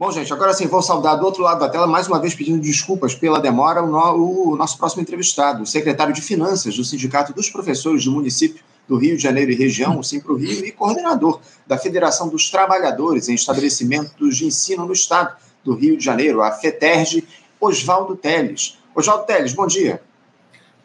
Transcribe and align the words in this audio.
Bom, 0.00 0.10
gente, 0.10 0.32
agora 0.32 0.54
sim, 0.54 0.66
vou 0.66 0.80
saudar 0.80 1.18
do 1.18 1.26
outro 1.26 1.42
lado 1.42 1.60
da 1.60 1.68
tela, 1.68 1.86
mais 1.86 2.08
uma 2.08 2.18
vez 2.18 2.34
pedindo 2.34 2.58
desculpas 2.58 3.14
pela 3.14 3.38
demora, 3.38 3.82
o, 3.82 3.86
no, 3.86 4.52
o 4.52 4.56
nosso 4.56 4.78
próximo 4.78 5.02
entrevistado, 5.02 5.62
o 5.62 5.66
secretário 5.66 6.14
de 6.14 6.22
Finanças 6.22 6.74
do 6.74 6.82
Sindicato 6.82 7.34
dos 7.34 7.50
Professores 7.50 8.06
do 8.06 8.10
município 8.10 8.64
do 8.88 8.96
Rio 8.96 9.14
de 9.14 9.22
Janeiro 9.22 9.50
e 9.50 9.54
região, 9.54 9.98
o 9.98 10.02
Simpro 10.02 10.36
Rio, 10.36 10.64
e 10.64 10.72
coordenador 10.72 11.38
da 11.66 11.76
Federação 11.76 12.30
dos 12.30 12.48
Trabalhadores 12.48 13.28
em 13.28 13.34
Estabelecimentos 13.34 14.38
de 14.38 14.46
Ensino 14.46 14.86
no 14.86 14.94
Estado 14.94 15.36
do 15.62 15.74
Rio 15.74 15.98
de 15.98 16.02
Janeiro, 16.02 16.40
a 16.40 16.50
FETERG, 16.50 17.22
Oswaldo 17.60 18.16
Teles. 18.16 18.78
Oswaldo 18.94 19.26
Teles, 19.26 19.52
bom 19.52 19.66
dia. 19.66 20.00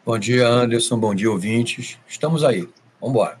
Bom 0.04 0.18
dia, 0.18 0.46
Anderson, 0.46 0.98
bom 0.98 1.14
dia, 1.14 1.30
ouvintes. 1.30 1.96
Estamos 2.06 2.44
aí, 2.44 2.68
vamos 3.00 3.14
embora. 3.16 3.38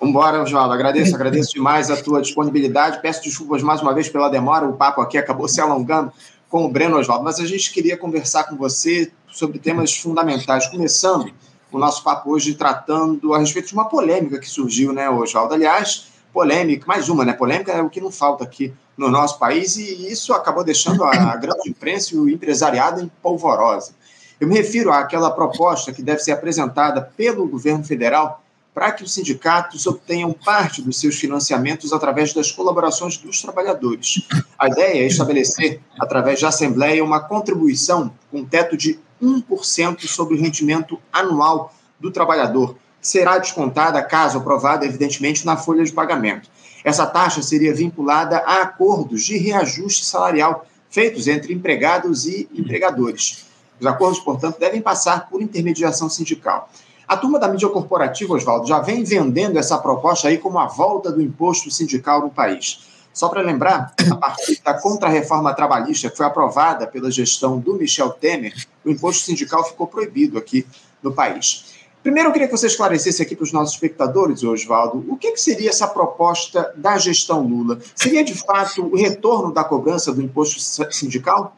Vamos 0.00 0.14
embora, 0.14 0.42
Oswaldo. 0.42 0.72
Agradeço, 0.72 1.14
agradeço 1.14 1.54
demais 1.54 1.90
a 1.90 1.96
tua 1.96 2.22
disponibilidade. 2.22 3.02
Peço 3.02 3.22
desculpas 3.22 3.62
mais 3.62 3.82
uma 3.82 3.92
vez 3.92 4.08
pela 4.08 4.28
demora. 4.28 4.66
O 4.66 4.74
papo 4.74 5.00
aqui 5.00 5.18
acabou 5.18 5.48
se 5.48 5.60
alongando 5.60 6.12
com 6.48 6.64
o 6.64 6.68
Breno 6.68 6.96
Oswaldo, 6.96 7.24
mas 7.24 7.40
a 7.40 7.46
gente 7.46 7.72
queria 7.72 7.96
conversar 7.96 8.44
com 8.44 8.56
você 8.56 9.10
sobre 9.28 9.58
temas 9.58 9.94
fundamentais, 9.96 10.68
começando 10.68 11.32
o 11.70 11.78
nosso 11.78 12.02
papo 12.02 12.30
hoje 12.30 12.54
tratando 12.54 13.34
a 13.34 13.38
respeito 13.38 13.68
de 13.68 13.74
uma 13.74 13.86
polêmica 13.86 14.38
que 14.38 14.48
surgiu, 14.48 14.92
né, 14.92 15.10
Oswaldo? 15.10 15.52
Aliás, 15.52 16.06
polêmica, 16.32 16.86
mais 16.86 17.08
uma, 17.08 17.24
né? 17.24 17.32
Polêmica 17.32 17.72
é 17.72 17.82
o 17.82 17.90
que 17.90 18.00
não 18.00 18.10
falta 18.10 18.44
aqui 18.44 18.72
no 18.96 19.10
nosso 19.10 19.38
país 19.38 19.76
e 19.76 20.10
isso 20.10 20.32
acabou 20.32 20.64
deixando 20.64 21.04
a 21.04 21.34
grande 21.36 21.68
imprensa 21.68 22.14
e 22.14 22.18
o 22.18 22.28
empresariado 22.28 23.02
em 23.02 23.10
polvorosa. 23.22 23.92
Eu 24.40 24.46
me 24.46 24.54
refiro 24.54 24.92
àquela 24.92 25.30
proposta 25.30 25.92
que 25.92 26.02
deve 26.02 26.20
ser 26.20 26.32
apresentada 26.32 27.02
pelo 27.02 27.46
governo 27.46 27.84
federal 27.84 28.42
para 28.78 28.92
que 28.92 29.02
os 29.02 29.12
sindicatos 29.12 29.88
obtenham 29.88 30.32
parte 30.32 30.80
dos 30.80 31.00
seus 31.00 31.16
financiamentos 31.16 31.92
através 31.92 32.32
das 32.32 32.52
colaborações 32.52 33.16
dos 33.16 33.42
trabalhadores. 33.42 34.22
A 34.56 34.68
ideia 34.68 35.02
é 35.02 35.06
estabelecer, 35.08 35.80
através 35.98 36.40
da 36.40 36.46
Assembleia, 36.46 37.02
uma 37.02 37.18
contribuição 37.18 38.12
com 38.30 38.44
teto 38.44 38.76
de 38.76 38.96
1% 39.20 40.06
sobre 40.06 40.36
o 40.36 40.40
rendimento 40.40 40.96
anual 41.12 41.74
do 41.98 42.12
trabalhador, 42.12 42.76
que 43.00 43.08
será 43.08 43.38
descontada, 43.38 44.00
caso 44.00 44.38
aprovada, 44.38 44.86
evidentemente, 44.86 45.44
na 45.44 45.56
folha 45.56 45.82
de 45.82 45.90
pagamento. 45.90 46.48
Essa 46.84 47.04
taxa 47.04 47.42
seria 47.42 47.74
vinculada 47.74 48.38
a 48.46 48.62
acordos 48.62 49.24
de 49.24 49.36
reajuste 49.38 50.06
salarial 50.06 50.64
feitos 50.88 51.26
entre 51.26 51.52
empregados 51.52 52.26
e 52.26 52.48
empregadores. 52.54 53.44
Os 53.80 53.86
acordos, 53.88 54.20
portanto, 54.20 54.60
devem 54.60 54.80
passar 54.80 55.28
por 55.28 55.42
intermediação 55.42 56.08
sindical. 56.08 56.70
A 57.08 57.16
turma 57.16 57.38
da 57.38 57.48
mídia 57.48 57.70
corporativa, 57.70 58.34
Oswaldo, 58.34 58.68
já 58.68 58.80
vem 58.80 59.02
vendendo 59.02 59.58
essa 59.58 59.78
proposta 59.78 60.28
aí 60.28 60.36
como 60.36 60.58
a 60.58 60.66
volta 60.66 61.10
do 61.10 61.22
imposto 61.22 61.70
sindical 61.70 62.20
no 62.20 62.28
país. 62.28 62.86
Só 63.14 63.30
para 63.30 63.40
lembrar, 63.40 63.94
a 64.10 64.14
partir 64.14 64.60
da 64.62 64.74
contrarreforma 64.74 65.54
trabalhista 65.54 66.10
que 66.10 66.16
foi 66.18 66.26
aprovada 66.26 66.86
pela 66.86 67.10
gestão 67.10 67.58
do 67.58 67.72
Michel 67.74 68.10
Temer, 68.10 68.52
o 68.84 68.90
imposto 68.90 69.24
sindical 69.24 69.64
ficou 69.64 69.86
proibido 69.86 70.36
aqui 70.36 70.66
no 71.02 71.10
país. 71.10 71.78
Primeiro, 72.02 72.28
eu 72.28 72.32
queria 72.32 72.46
que 72.46 72.56
você 72.56 72.66
esclarecesse 72.66 73.22
aqui 73.22 73.34
para 73.34 73.44
os 73.44 73.52
nossos 73.52 73.74
espectadores, 73.74 74.44
Oswaldo, 74.44 75.04
o 75.08 75.16
que, 75.16 75.32
que, 75.32 75.40
seria 75.40 75.70
essa 75.70 75.88
proposta 75.88 76.74
da 76.76 76.98
gestão 76.98 77.40
Lula? 77.40 77.78
Seria, 77.94 78.22
de 78.22 78.34
fato, 78.34 78.84
o 78.84 78.96
retorno 78.96 79.50
da 79.50 79.64
cobrança 79.64 80.12
do 80.12 80.20
imposto 80.20 80.60
sindical? 80.92 81.56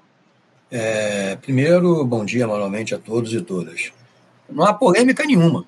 É, 0.71 1.37
primeiro, 1.43 2.05
bom 2.05 2.25
dia 2.25 2.47
novamente 2.47 2.95
a 2.95 2.99
todos 2.99 3.35
e 3.35 3.41
todas 3.41 3.91
não 4.53 4.65
há 4.65 4.75
polêmica 4.75 5.25
nenhuma. 5.25 5.65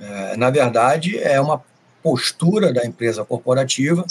É, 0.00 0.36
na 0.36 0.50
verdade, 0.50 1.18
é 1.18 1.40
uma 1.40 1.62
postura 2.02 2.72
da 2.72 2.84
empresa 2.84 3.24
corporativa 3.24 4.04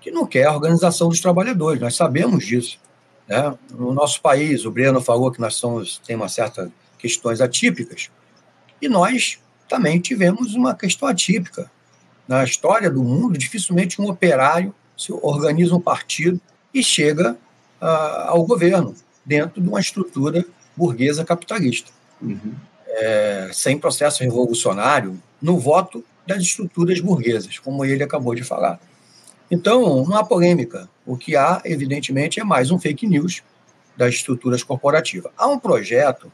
que 0.00 0.10
não 0.10 0.26
quer 0.26 0.46
a 0.46 0.52
organização 0.52 1.08
dos 1.08 1.20
trabalhadores. 1.20 1.80
Nós 1.80 1.94
sabemos 1.94 2.44
disso. 2.44 2.78
Né? 3.28 3.54
No 3.70 3.94
nosso 3.94 4.20
país, 4.20 4.64
o 4.64 4.70
Breno 4.70 5.00
falou 5.00 5.30
que 5.30 5.40
nós 5.40 5.54
somos, 5.54 6.00
tem 6.04 6.16
uma 6.16 6.28
certa 6.28 6.70
questões 6.98 7.40
atípicas, 7.40 8.10
e 8.80 8.88
nós 8.88 9.38
também 9.68 10.00
tivemos 10.00 10.54
uma 10.54 10.74
questão 10.74 11.08
atípica. 11.08 11.70
Na 12.26 12.44
história 12.44 12.90
do 12.90 13.02
mundo, 13.02 13.38
dificilmente 13.38 14.00
um 14.00 14.08
operário 14.08 14.74
se 14.96 15.12
organiza 15.12 15.74
um 15.74 15.80
partido 15.80 16.40
e 16.72 16.82
chega 16.82 17.36
uh, 17.80 18.28
ao 18.28 18.44
governo 18.44 18.94
dentro 19.24 19.60
de 19.60 19.68
uma 19.68 19.80
estrutura 19.80 20.44
burguesa 20.76 21.24
capitalista. 21.24 21.90
Uhum 22.20 22.54
é, 22.92 23.50
sem 23.52 23.78
processo 23.78 24.22
revolucionário 24.22 25.20
no 25.40 25.58
voto 25.58 26.04
das 26.26 26.42
estruturas 26.42 27.00
burguesas, 27.00 27.58
como 27.58 27.84
ele 27.84 28.02
acabou 28.02 28.34
de 28.34 28.44
falar. 28.44 28.78
Então, 29.50 30.04
não 30.04 30.16
há 30.16 30.24
polêmica. 30.24 30.88
O 31.04 31.16
que 31.16 31.36
há, 31.36 31.60
evidentemente, 31.64 32.40
é 32.40 32.44
mais 32.44 32.70
um 32.70 32.78
fake 32.78 33.06
news 33.06 33.42
das 33.96 34.14
estruturas 34.14 34.62
corporativas. 34.62 35.32
Há 35.36 35.46
um 35.46 35.58
projeto 35.58 36.32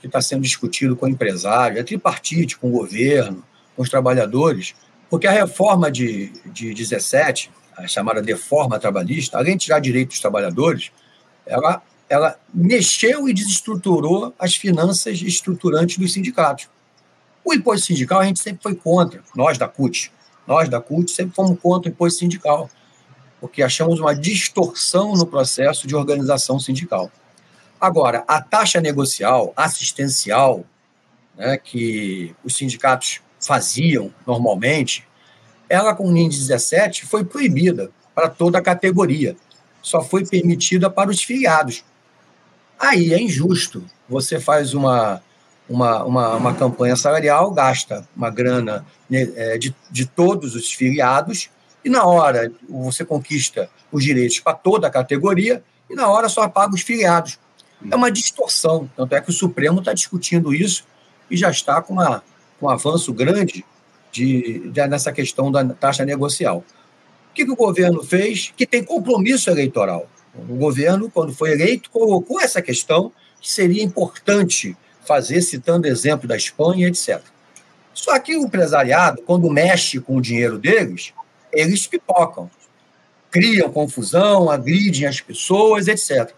que 0.00 0.06
está 0.06 0.20
sendo 0.20 0.42
discutido 0.42 0.96
com 0.96 1.08
empresários, 1.08 1.80
é 1.80 1.82
tripartite, 1.82 2.56
com 2.58 2.68
o 2.68 2.72
governo, 2.72 3.44
com 3.74 3.82
os 3.82 3.88
trabalhadores, 3.88 4.74
porque 5.08 5.26
a 5.26 5.32
reforma 5.32 5.90
de, 5.90 6.30
de 6.46 6.74
17, 6.74 7.50
a 7.76 7.86
chamada 7.86 8.20
deforma 8.20 8.78
trabalhista, 8.78 9.38
além 9.38 9.56
de 9.56 9.64
tirar 9.64 9.80
direitos 9.80 10.16
dos 10.16 10.20
trabalhadores, 10.20 10.90
ela 11.46 11.82
ela 12.08 12.38
mexeu 12.52 13.28
e 13.28 13.34
desestruturou 13.34 14.34
as 14.38 14.56
finanças 14.56 15.20
estruturantes 15.20 15.98
dos 15.98 16.12
sindicatos. 16.12 16.68
O 17.44 17.54
imposto 17.54 17.86
sindical 17.86 18.20
a 18.20 18.24
gente 18.24 18.40
sempre 18.40 18.62
foi 18.62 18.74
contra, 18.74 19.22
nós 19.34 19.58
da 19.58 19.68
CUT. 19.68 20.12
Nós 20.46 20.68
da 20.68 20.80
CUT 20.80 21.10
sempre 21.10 21.34
fomos 21.34 21.58
contra 21.60 21.90
o 21.90 21.92
imposto 21.92 22.20
sindical, 22.20 22.70
porque 23.40 23.62
achamos 23.62 24.00
uma 24.00 24.14
distorção 24.14 25.14
no 25.14 25.26
processo 25.26 25.86
de 25.86 25.94
organização 25.94 26.58
sindical. 26.58 27.10
Agora, 27.80 28.24
a 28.26 28.40
taxa 28.40 28.80
negocial, 28.80 29.52
assistencial, 29.56 30.64
né, 31.36 31.56
que 31.56 32.34
os 32.42 32.56
sindicatos 32.56 33.20
faziam 33.40 34.12
normalmente, 34.26 35.06
ela 35.68 35.94
com 35.94 36.08
o 36.08 36.12
NIN 36.12 36.28
17 36.28 37.06
foi 37.06 37.24
proibida 37.24 37.90
para 38.14 38.28
toda 38.28 38.58
a 38.58 38.62
categoria. 38.62 39.36
Só 39.80 40.02
foi 40.02 40.26
permitida 40.26 40.90
para 40.90 41.10
os 41.10 41.22
filiados. 41.22 41.84
Aí 42.78 43.12
é 43.12 43.20
injusto. 43.20 43.84
Você 44.08 44.38
faz 44.38 44.72
uma, 44.74 45.22
uma, 45.68 46.04
uma, 46.04 46.36
uma 46.36 46.54
campanha 46.54 46.96
salarial, 46.96 47.50
gasta 47.50 48.06
uma 48.16 48.30
grana 48.30 48.86
né, 49.10 49.28
é, 49.34 49.58
de, 49.58 49.74
de 49.90 50.06
todos 50.06 50.54
os 50.54 50.72
filiados, 50.72 51.50
e 51.84 51.90
na 51.90 52.04
hora 52.04 52.52
você 52.68 53.04
conquista 53.04 53.68
os 53.90 54.04
direitos 54.04 54.40
para 54.40 54.54
toda 54.54 54.86
a 54.86 54.90
categoria, 54.90 55.62
e 55.90 55.94
na 55.94 56.08
hora 56.08 56.28
só 56.28 56.46
paga 56.48 56.74
os 56.74 56.82
filiados. 56.82 57.38
É 57.90 57.94
uma 57.94 58.10
distorção. 58.10 58.90
Tanto 58.96 59.14
é 59.14 59.20
que 59.20 59.30
o 59.30 59.32
Supremo 59.32 59.78
está 59.78 59.92
discutindo 59.92 60.54
isso 60.54 60.84
e 61.30 61.36
já 61.36 61.50
está 61.50 61.80
com, 61.80 61.94
uma, 61.94 62.22
com 62.58 62.66
um 62.66 62.68
avanço 62.68 63.12
grande 63.12 63.64
de, 64.10 64.68
de, 64.70 64.86
nessa 64.86 65.12
questão 65.12 65.50
da 65.50 65.64
taxa 65.64 66.04
negocial. 66.04 66.64
O 67.30 67.34
que, 67.34 67.44
que 67.44 67.50
o 67.52 67.56
governo 67.56 68.02
fez? 68.02 68.52
Que 68.56 68.66
tem 68.66 68.82
compromisso 68.82 69.48
eleitoral. 69.48 70.08
O 70.48 70.54
governo, 70.56 71.10
quando 71.10 71.32
foi 71.32 71.52
eleito, 71.52 71.90
colocou 71.90 72.40
essa 72.40 72.60
questão 72.62 73.12
que 73.40 73.50
seria 73.50 73.82
importante 73.82 74.76
fazer, 75.06 75.40
citando 75.42 75.86
exemplo 75.86 76.28
da 76.28 76.36
Espanha, 76.36 76.88
etc. 76.88 77.20
Só 77.94 78.18
que 78.18 78.36
o 78.36 78.42
empresariado, 78.42 79.22
quando 79.22 79.50
mexe 79.50 79.98
com 79.98 80.16
o 80.16 80.20
dinheiro 80.20 80.58
deles, 80.58 81.12
eles 81.52 81.86
pipocam, 81.86 82.50
criam 83.30 83.72
confusão, 83.72 84.50
agridem 84.50 85.06
as 85.06 85.20
pessoas, 85.20 85.88
etc. 85.88 86.32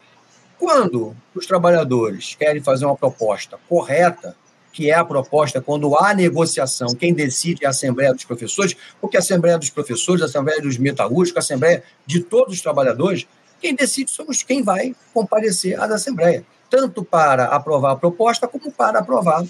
Quando 0.58 1.16
os 1.34 1.46
trabalhadores 1.46 2.34
querem 2.34 2.62
fazer 2.62 2.84
uma 2.84 2.96
proposta 2.96 3.58
correta, 3.68 4.36
que 4.72 4.90
é 4.90 4.94
a 4.94 5.04
proposta 5.04 5.60
quando 5.60 5.96
há 5.96 6.14
negociação, 6.14 6.88
quem 6.94 7.12
decide 7.12 7.64
é 7.64 7.66
a 7.66 7.70
Assembleia 7.70 8.14
dos 8.14 8.24
Professores, 8.24 8.76
porque 9.00 9.16
a 9.16 9.20
Assembleia 9.20 9.58
dos 9.58 9.70
Professores, 9.70 10.22
a 10.22 10.26
Assembleia 10.26 10.60
dos 10.62 10.78
Metalúrgicos, 10.78 11.36
a 11.36 11.40
Assembleia 11.44 11.82
de 12.06 12.20
todos 12.20 12.54
os 12.54 12.60
trabalhadores, 12.60 13.26
quem 13.60 13.74
decide 13.74 14.10
somos 14.10 14.42
quem 14.42 14.62
vai 14.62 14.94
comparecer 15.12 15.78
à 15.78 15.84
Assembleia, 15.84 16.44
tanto 16.68 17.04
para 17.04 17.44
aprovar 17.46 17.92
a 17.92 17.96
proposta 17.96 18.48
como 18.48 18.72
para 18.72 19.00
aprovar 19.00 19.44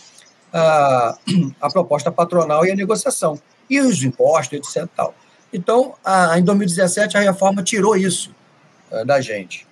a, 0.53 1.17
a 1.61 1.71
proposta 1.71 2.11
patronal 2.11 2.65
e 2.67 2.71
a 2.71 2.75
negociação, 2.75 3.41
e 3.69 3.81
os 3.81 4.03
impostos, 4.03 4.59
etc. 4.59 4.89
Tal. 4.97 5.15
Então, 5.53 5.95
a, 6.05 6.39
em 6.39 6.45
2017, 6.45 7.17
a 7.17 7.21
reforma 7.21 7.63
tirou 7.63 7.97
isso 7.97 8.35
a, 8.91 9.05
da 9.05 9.21
gente. 9.21 9.67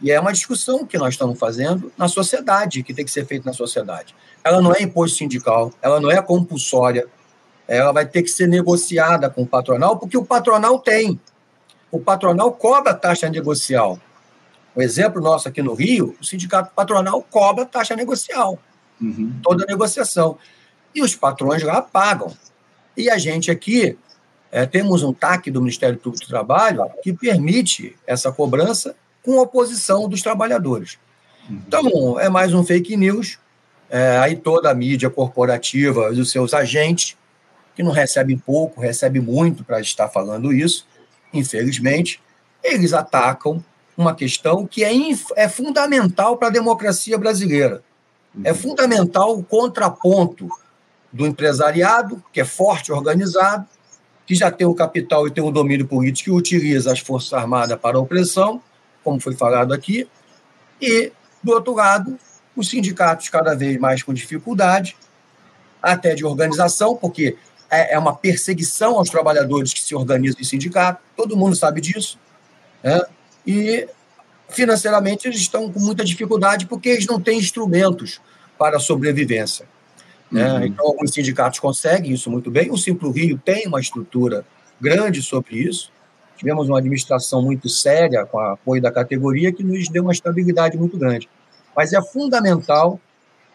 E 0.00 0.10
é 0.10 0.20
uma 0.20 0.32
discussão 0.32 0.84
que 0.84 0.98
nós 0.98 1.14
estamos 1.14 1.38
fazendo 1.38 1.92
na 1.96 2.08
sociedade, 2.08 2.82
que 2.82 2.92
tem 2.92 3.04
que 3.04 3.10
ser 3.10 3.24
feita 3.26 3.46
na 3.46 3.52
sociedade. 3.52 4.14
Ela 4.42 4.60
não 4.60 4.72
é 4.72 4.82
imposto 4.82 5.16
sindical, 5.18 5.72
ela 5.80 6.00
não 6.00 6.10
é 6.10 6.20
compulsória, 6.20 7.06
ela 7.66 7.92
vai 7.92 8.04
ter 8.04 8.22
que 8.22 8.28
ser 8.28 8.46
negociada 8.46 9.30
com 9.30 9.42
o 9.42 9.46
patronal, 9.46 9.98
porque 9.98 10.16
o 10.16 10.24
patronal 10.24 10.78
tem 10.78 11.18
o 11.94 12.00
patronal 12.00 12.50
cobra 12.50 12.92
taxa 12.92 13.30
negocial. 13.30 14.00
O 14.74 14.82
exemplo 14.82 15.22
nosso 15.22 15.46
aqui 15.46 15.62
no 15.62 15.74
Rio, 15.74 16.16
o 16.20 16.24
sindicato 16.24 16.72
patronal 16.74 17.22
cobra 17.22 17.64
taxa 17.64 17.94
negocial, 17.94 18.58
uhum. 19.00 19.38
toda 19.40 19.64
negociação. 19.64 20.36
E 20.92 21.00
os 21.00 21.14
patrões 21.14 21.62
lá 21.62 21.80
pagam. 21.80 22.36
E 22.96 23.08
a 23.08 23.16
gente 23.16 23.48
aqui 23.48 23.96
é, 24.50 24.66
temos 24.66 25.04
um 25.04 25.12
TAC 25.12 25.52
do 25.52 25.60
Ministério 25.60 25.96
Público 25.96 26.24
do 26.24 26.28
Trabalho 26.28 26.84
que 27.00 27.12
permite 27.12 27.94
essa 28.04 28.32
cobrança 28.32 28.96
com 29.22 29.38
oposição 29.38 30.08
dos 30.08 30.20
trabalhadores. 30.20 30.98
Uhum. 31.48 31.62
Então, 31.68 32.18
é 32.18 32.28
mais 32.28 32.52
um 32.52 32.64
fake 32.64 32.96
news. 32.96 33.38
É, 33.88 34.18
aí 34.18 34.34
toda 34.34 34.68
a 34.68 34.74
mídia 34.74 35.08
corporativa 35.08 36.10
e 36.12 36.20
os 36.20 36.32
seus 36.32 36.54
agentes, 36.54 37.16
que 37.76 37.84
não 37.84 37.92
recebem 37.92 38.36
pouco, 38.36 38.80
recebem 38.80 39.22
muito 39.22 39.62
para 39.62 39.80
estar 39.80 40.08
falando 40.08 40.52
isso, 40.52 40.86
infelizmente, 41.38 42.20
eles 42.62 42.92
atacam 42.92 43.62
uma 43.96 44.14
questão 44.14 44.66
que 44.66 44.82
é, 44.84 44.92
é 45.36 45.48
fundamental 45.48 46.36
para 46.36 46.48
a 46.48 46.52
democracia 46.52 47.16
brasileira. 47.16 47.82
É 48.42 48.50
uhum. 48.50 48.58
fundamental 48.58 49.38
o 49.38 49.44
contraponto 49.44 50.48
do 51.12 51.26
empresariado, 51.26 52.22
que 52.32 52.40
é 52.40 52.44
forte, 52.44 52.90
organizado, 52.90 53.66
que 54.26 54.34
já 54.34 54.50
tem 54.50 54.66
o 54.66 54.74
capital 54.74 55.28
e 55.28 55.30
tem 55.30 55.44
o 55.44 55.50
domínio 55.50 55.86
político 55.86 56.30
e 56.30 56.32
utiliza 56.32 56.92
as 56.92 56.98
Forças 56.98 57.32
Armadas 57.32 57.78
para 57.78 57.96
a 57.96 58.00
opressão, 58.00 58.60
como 59.04 59.20
foi 59.20 59.34
falado 59.34 59.72
aqui, 59.72 60.08
e, 60.80 61.12
do 61.42 61.52
outro 61.52 61.74
lado, 61.74 62.18
os 62.56 62.68
sindicatos 62.68 63.28
cada 63.28 63.54
vez 63.54 63.78
mais 63.78 64.02
com 64.02 64.12
dificuldade, 64.12 64.96
até 65.82 66.14
de 66.14 66.24
organização, 66.24 66.96
porque 66.96 67.36
é, 67.76 67.94
é 67.94 67.98
uma 67.98 68.14
perseguição 68.14 68.96
aos 68.96 69.10
trabalhadores 69.10 69.72
que 69.72 69.80
se 69.80 69.94
organizam 69.94 70.40
em 70.40 70.44
sindicato, 70.44 71.02
todo 71.16 71.36
mundo 71.36 71.56
sabe 71.56 71.80
disso, 71.80 72.18
né? 72.82 73.00
e 73.46 73.88
financeiramente 74.48 75.26
eles 75.26 75.40
estão 75.40 75.70
com 75.70 75.80
muita 75.80 76.04
dificuldade 76.04 76.66
porque 76.66 76.88
eles 76.88 77.06
não 77.06 77.20
têm 77.20 77.38
instrumentos 77.38 78.20
para 78.58 78.76
a 78.76 78.80
sobrevivência. 78.80 79.66
Né? 80.30 80.52
Uhum. 80.52 80.64
Então, 80.64 80.86
alguns 80.86 81.12
sindicatos 81.12 81.58
conseguem 81.58 82.12
isso 82.12 82.30
muito 82.30 82.50
bem. 82.50 82.70
O 82.70 82.76
Simplo 82.76 83.10
Rio 83.10 83.40
tem 83.44 83.66
uma 83.66 83.80
estrutura 83.80 84.44
grande 84.80 85.22
sobre 85.22 85.56
isso. 85.56 85.92
Tivemos 86.36 86.68
uma 86.68 86.78
administração 86.78 87.40
muito 87.42 87.68
séria 87.68 88.26
com 88.26 88.38
apoio 88.38 88.82
da 88.82 88.90
categoria 88.90 89.52
que 89.52 89.62
nos 89.62 89.88
deu 89.88 90.02
uma 90.02 90.12
estabilidade 90.12 90.76
muito 90.76 90.98
grande. 90.98 91.28
Mas 91.76 91.92
é 91.92 92.02
fundamental 92.02 93.00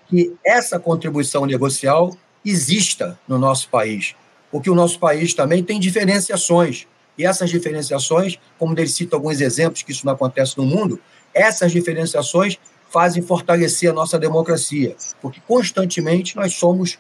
que 0.08 0.34
essa 0.46 0.80
contribuição 0.80 1.46
negocial 1.46 2.16
exista 2.50 3.20
no 3.28 3.38
nosso 3.38 3.70
país, 3.70 4.16
porque 4.52 4.70
o 4.70 4.76
nosso 4.76 5.00
país 5.00 5.34
também 5.34 5.64
tem 5.64 5.80
diferenciações. 5.80 6.88
E 7.18 7.26
essas 7.26 7.50
diferenciações, 7.50 8.40
como 8.58 8.74
ele 8.78 8.88
cita 8.88 9.16
alguns 9.16 9.42
exemplos 9.42 9.84
que 9.84 9.92
isso 9.92 10.06
não 10.06 10.14
acontece 10.14 10.58
no 10.58 10.66
mundo, 10.66 11.00
essas 11.34 11.72
diferenciações 11.72 12.58
fazem 12.90 13.22
fortalecer 13.22 13.90
a 13.90 13.94
nossa 13.94 14.18
democracia, 14.18 14.96
porque 15.22 15.42
constantemente 15.48 16.36
nós 16.36 16.56
somos 16.56 16.98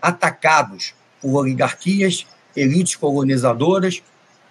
atacados 0.00 0.94
por 1.20 1.36
oligarquias, 1.36 2.26
elites 2.56 2.96
colonizadoras, 2.96 4.02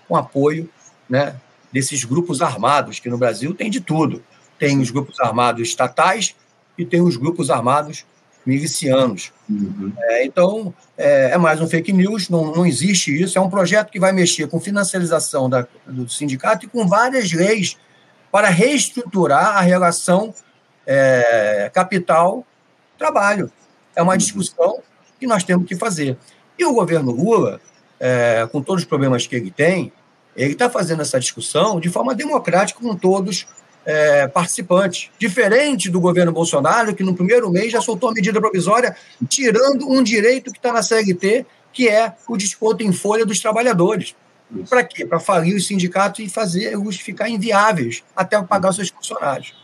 com 0.07 0.15
apoio 0.15 0.69
né, 1.09 1.35
desses 1.71 2.03
grupos 2.03 2.41
armados, 2.41 2.99
que 2.99 3.09
no 3.09 3.17
Brasil 3.17 3.53
tem 3.53 3.69
de 3.69 3.81
tudo. 3.81 4.23
Tem 4.57 4.79
os 4.79 4.91
grupos 4.91 5.19
armados 5.19 5.67
estatais 5.67 6.35
e 6.77 6.85
tem 6.85 7.01
os 7.01 7.17
grupos 7.17 7.49
armados 7.49 8.05
milicianos. 8.49 9.31
Uhum. 9.49 9.93
É, 9.97 10.25
então, 10.25 10.73
é, 10.97 11.31
é, 11.31 11.37
mais 11.37 11.61
um 11.61 11.67
fake 11.67 11.93
news, 11.93 12.27
não, 12.29 12.51
não 12.51 12.65
existe 12.65 13.15
isso. 13.21 13.37
É 13.37 13.41
um 13.41 13.49
projeto 13.49 13.91
que 13.91 13.99
vai 13.99 14.11
mexer 14.11 14.47
com 14.47 14.59
financiarização 14.59 15.49
da, 15.49 15.67
do 15.85 16.09
sindicato 16.09 16.65
e 16.65 16.69
com 16.69 16.87
várias 16.87 17.31
leis 17.31 17.77
para 18.31 18.49
reestruturar 18.49 19.57
a 19.57 19.61
relação 19.61 20.33
é, 20.85 21.69
capital-trabalho. 21.73 23.51
É 23.95 24.01
uma 24.01 24.13
uhum. 24.13 24.17
discussão 24.17 24.81
que 25.19 25.27
nós 25.27 25.43
temos 25.43 25.67
que 25.67 25.75
fazer. 25.75 26.17
E 26.57 26.65
o 26.65 26.73
governo 26.73 27.11
Lula, 27.11 27.61
é, 27.99 28.47
com 28.51 28.61
todos 28.61 28.83
os 28.83 28.87
problemas 28.87 29.27
que 29.27 29.35
ele 29.35 29.51
tem, 29.51 29.93
ele 30.35 30.53
está 30.53 30.69
fazendo 30.69 31.01
essa 31.01 31.19
discussão 31.19 31.79
de 31.79 31.89
forma 31.89 32.15
democrática 32.15 32.79
com 32.79 32.95
todos 32.95 33.45
é, 33.89 34.27
participantes. 34.27 35.09
Diferente 35.17 35.89
do 35.89 35.99
governo 35.99 36.31
Bolsonaro, 36.31 36.93
que 36.93 37.03
no 37.03 37.15
primeiro 37.15 37.49
mês 37.49 37.71
já 37.71 37.81
soltou 37.81 38.11
a 38.11 38.13
medida 38.13 38.39
provisória, 38.39 38.95
tirando 39.27 39.89
um 39.89 40.03
direito 40.03 40.51
que 40.51 40.59
está 40.59 40.71
na 40.71 40.83
CLT, 40.83 41.43
que 41.73 41.89
é 41.89 42.13
o 42.27 42.37
desconto 42.37 42.83
em 42.83 42.93
folha 42.93 43.25
dos 43.25 43.39
trabalhadores. 43.39 44.15
Para 44.69 44.83
quê? 44.83 45.07
Para 45.07 45.19
falir 45.19 45.55
os 45.55 45.65
sindicatos 45.65 46.23
e 46.23 46.29
fazer 46.29 46.77
os 46.77 46.97
ficar 46.97 47.29
inviáveis 47.29 48.03
até 48.15 48.39
pagar 48.43 48.69
os 48.69 48.75
seus 48.75 48.89
funcionários. 48.89 49.55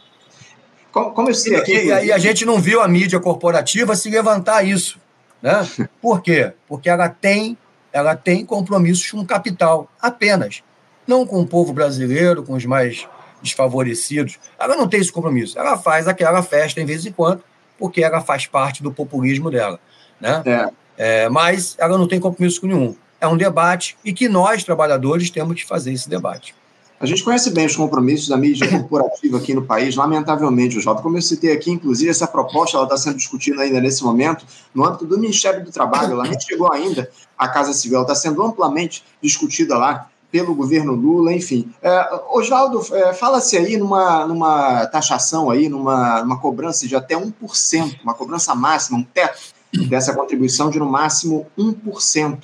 Como, 0.92 1.12
como 1.12 1.30
eu 1.30 1.36
sei 1.36 1.56
aqui. 1.56 1.86
E, 1.86 1.92
aí 1.92 2.12
a 2.12 2.18
gente 2.18 2.46
não 2.46 2.60
viu 2.60 2.82
a 2.82 2.88
mídia 2.88 3.20
corporativa 3.20 3.96
se 3.96 4.10
levantar 4.10 4.64
isso. 4.64 5.00
Né? 5.40 5.68
Por 6.02 6.22
quê? 6.24 6.52
Porque 6.68 6.90
ela 6.90 7.10
tem, 7.10 7.56
ela 7.94 8.16
tem 8.16 8.44
compromissos 8.44 9.12
com 9.12 9.20
o 9.20 9.26
capital, 9.26 9.88
apenas. 10.02 10.64
Não 11.06 11.28
com 11.28 11.40
o 11.42 11.46
povo 11.46 11.72
brasileiro, 11.72 12.42
com 12.42 12.54
os 12.54 12.66
mais 12.66 13.08
desfavorecidos. 13.46 14.38
Ela 14.60 14.76
não 14.76 14.88
tem 14.88 15.00
esse 15.00 15.12
compromisso. 15.12 15.58
Ela 15.58 15.78
faz 15.78 16.08
aquela 16.08 16.44
festa 16.44 16.82
em 16.82 16.86
vez 16.86 17.06
em 17.06 17.12
quando, 17.12 17.42
porque 17.78 18.04
ela 18.04 18.22
faz 18.22 18.46
parte 18.46 18.84
do 18.84 18.92
populismo 18.92 19.50
dela. 19.50 19.80
Né? 20.20 20.44
É. 20.46 20.70
É, 20.98 21.30
mas 21.30 21.76
ela 21.78 21.98
não 21.98 22.08
tem 22.08 22.20
compromisso 22.20 22.62
com 22.62 22.68
nenhum. 22.68 22.96
É 23.20 23.28
um 23.28 23.38
debate 23.38 23.98
e 24.04 24.14
que 24.14 24.28
nós, 24.28 24.64
trabalhadores, 24.64 25.30
temos 25.30 25.56
que 25.56 25.68
fazer 25.68 25.92
esse 25.92 26.10
debate. 26.10 26.56
A 26.98 27.06
gente 27.06 27.24
conhece 27.24 27.52
bem 27.52 27.66
os 27.66 27.76
compromissos 27.76 28.30
da 28.30 28.38
mídia 28.38 28.70
corporativa 28.70 29.38
aqui 29.38 29.54
no 29.54 29.64
país, 29.64 29.96
lamentavelmente, 29.96 30.80
Jota. 30.80 31.02
Como 31.02 31.18
eu 31.18 31.22
citei 31.22 31.52
aqui, 31.52 31.70
inclusive, 31.70 32.10
essa 32.10 32.26
proposta 32.26 32.82
está 32.82 32.96
sendo 32.96 33.18
discutida 33.18 33.62
ainda 33.62 33.82
nesse 33.82 34.04
momento 34.04 34.46
no 34.74 34.86
âmbito 34.86 35.06
do 35.06 35.20
Ministério 35.20 35.64
do 35.64 35.72
Trabalho. 35.72 36.14
Ela 36.14 36.24
nem 36.24 36.40
chegou 36.40 36.72
ainda 36.72 37.10
à 37.38 37.50
Casa 37.50 37.74
Civil, 37.74 37.98
ela 37.98 38.06
está 38.06 38.16
sendo 38.16 38.42
amplamente 38.42 39.04
discutida 39.22 39.78
lá 39.78 40.10
pelo 40.36 40.54
governo 40.54 40.92
Lula, 40.92 41.32
enfim. 41.32 41.72
É, 41.82 42.20
Oswaldo, 42.30 42.82
é, 42.94 43.14
fala-se 43.14 43.56
aí 43.56 43.78
numa, 43.78 44.28
numa 44.28 44.86
taxação, 44.88 45.50
aí, 45.50 45.70
numa, 45.70 46.22
numa 46.24 46.38
cobrança 46.38 46.86
de 46.86 46.94
até 46.94 47.16
1%, 47.16 48.02
uma 48.04 48.14
cobrança 48.14 48.54
máxima, 48.54 48.98
um 48.98 49.04
teto 49.04 49.40
dessa 49.88 50.14
contribuição 50.14 50.70
de 50.70 50.78
no 50.78 50.88
máximo 50.88 51.48
1% 51.58 52.38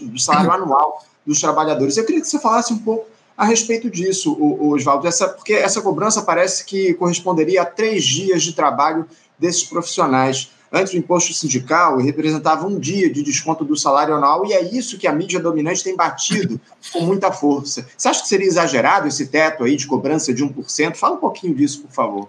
do 0.00 0.18
salário 0.18 0.50
anual 0.50 1.04
dos 1.24 1.40
trabalhadores. 1.40 1.96
Eu 1.96 2.04
queria 2.04 2.20
que 2.20 2.26
você 2.26 2.40
falasse 2.40 2.72
um 2.72 2.78
pouco 2.78 3.06
a 3.36 3.44
respeito 3.44 3.88
disso, 3.88 4.36
Oswaldo, 4.60 5.06
essa, 5.06 5.28
porque 5.28 5.52
essa 5.52 5.80
cobrança 5.80 6.20
parece 6.20 6.64
que 6.64 6.94
corresponderia 6.94 7.62
a 7.62 7.64
três 7.64 8.02
dias 8.02 8.42
de 8.42 8.54
trabalho 8.54 9.06
desses 9.38 9.62
profissionais. 9.62 10.50
Antes 10.74 10.92
o 10.92 10.96
imposto 10.96 11.32
sindical 11.32 11.98
representava 11.98 12.66
um 12.66 12.80
dia 12.80 13.08
de 13.08 13.22
desconto 13.22 13.64
do 13.64 13.76
salário 13.76 14.12
anual, 14.12 14.44
e 14.44 14.52
é 14.52 14.60
isso 14.60 14.98
que 14.98 15.06
a 15.06 15.12
mídia 15.12 15.38
dominante 15.38 15.84
tem 15.84 15.94
batido 15.94 16.60
com 16.92 17.00
muita 17.02 17.30
força. 17.30 17.86
Você 17.96 18.08
acha 18.08 18.22
que 18.22 18.28
seria 18.28 18.48
exagerado 18.48 19.06
esse 19.06 19.28
teto 19.28 19.62
aí 19.62 19.76
de 19.76 19.86
cobrança 19.86 20.34
de 20.34 20.44
1%? 20.44 20.96
Fala 20.96 21.14
um 21.14 21.20
pouquinho 21.20 21.54
disso, 21.54 21.82
por 21.82 21.92
favor. 21.92 22.28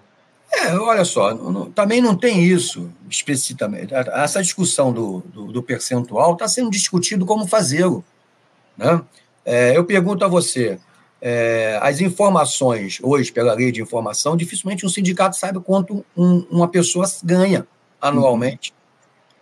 É, 0.52 0.72
olha 0.78 1.04
só, 1.04 1.34
não, 1.34 1.72
também 1.72 2.00
não 2.00 2.16
tem 2.16 2.44
isso 2.44 2.88
explicitamente. 3.10 3.92
Essa 3.92 4.40
discussão 4.40 4.92
do, 4.92 5.24
do, 5.26 5.46
do 5.50 5.60
percentual 5.60 6.34
está 6.34 6.46
sendo 6.46 6.70
discutido 6.70 7.26
como 7.26 7.48
fazê-lo. 7.48 8.04
Né? 8.78 9.02
É, 9.44 9.76
eu 9.76 9.84
pergunto 9.84 10.24
a 10.24 10.28
você, 10.28 10.78
é, 11.20 11.80
as 11.82 12.00
informações, 12.00 13.00
hoje, 13.02 13.32
pela 13.32 13.54
lei 13.54 13.72
de 13.72 13.82
informação, 13.82 14.36
dificilmente 14.36 14.86
um 14.86 14.88
sindicato 14.88 15.36
sabe 15.36 15.58
quanto 15.58 16.06
um, 16.16 16.46
uma 16.48 16.68
pessoa 16.68 17.04
ganha 17.24 17.66
anualmente. 18.00 18.74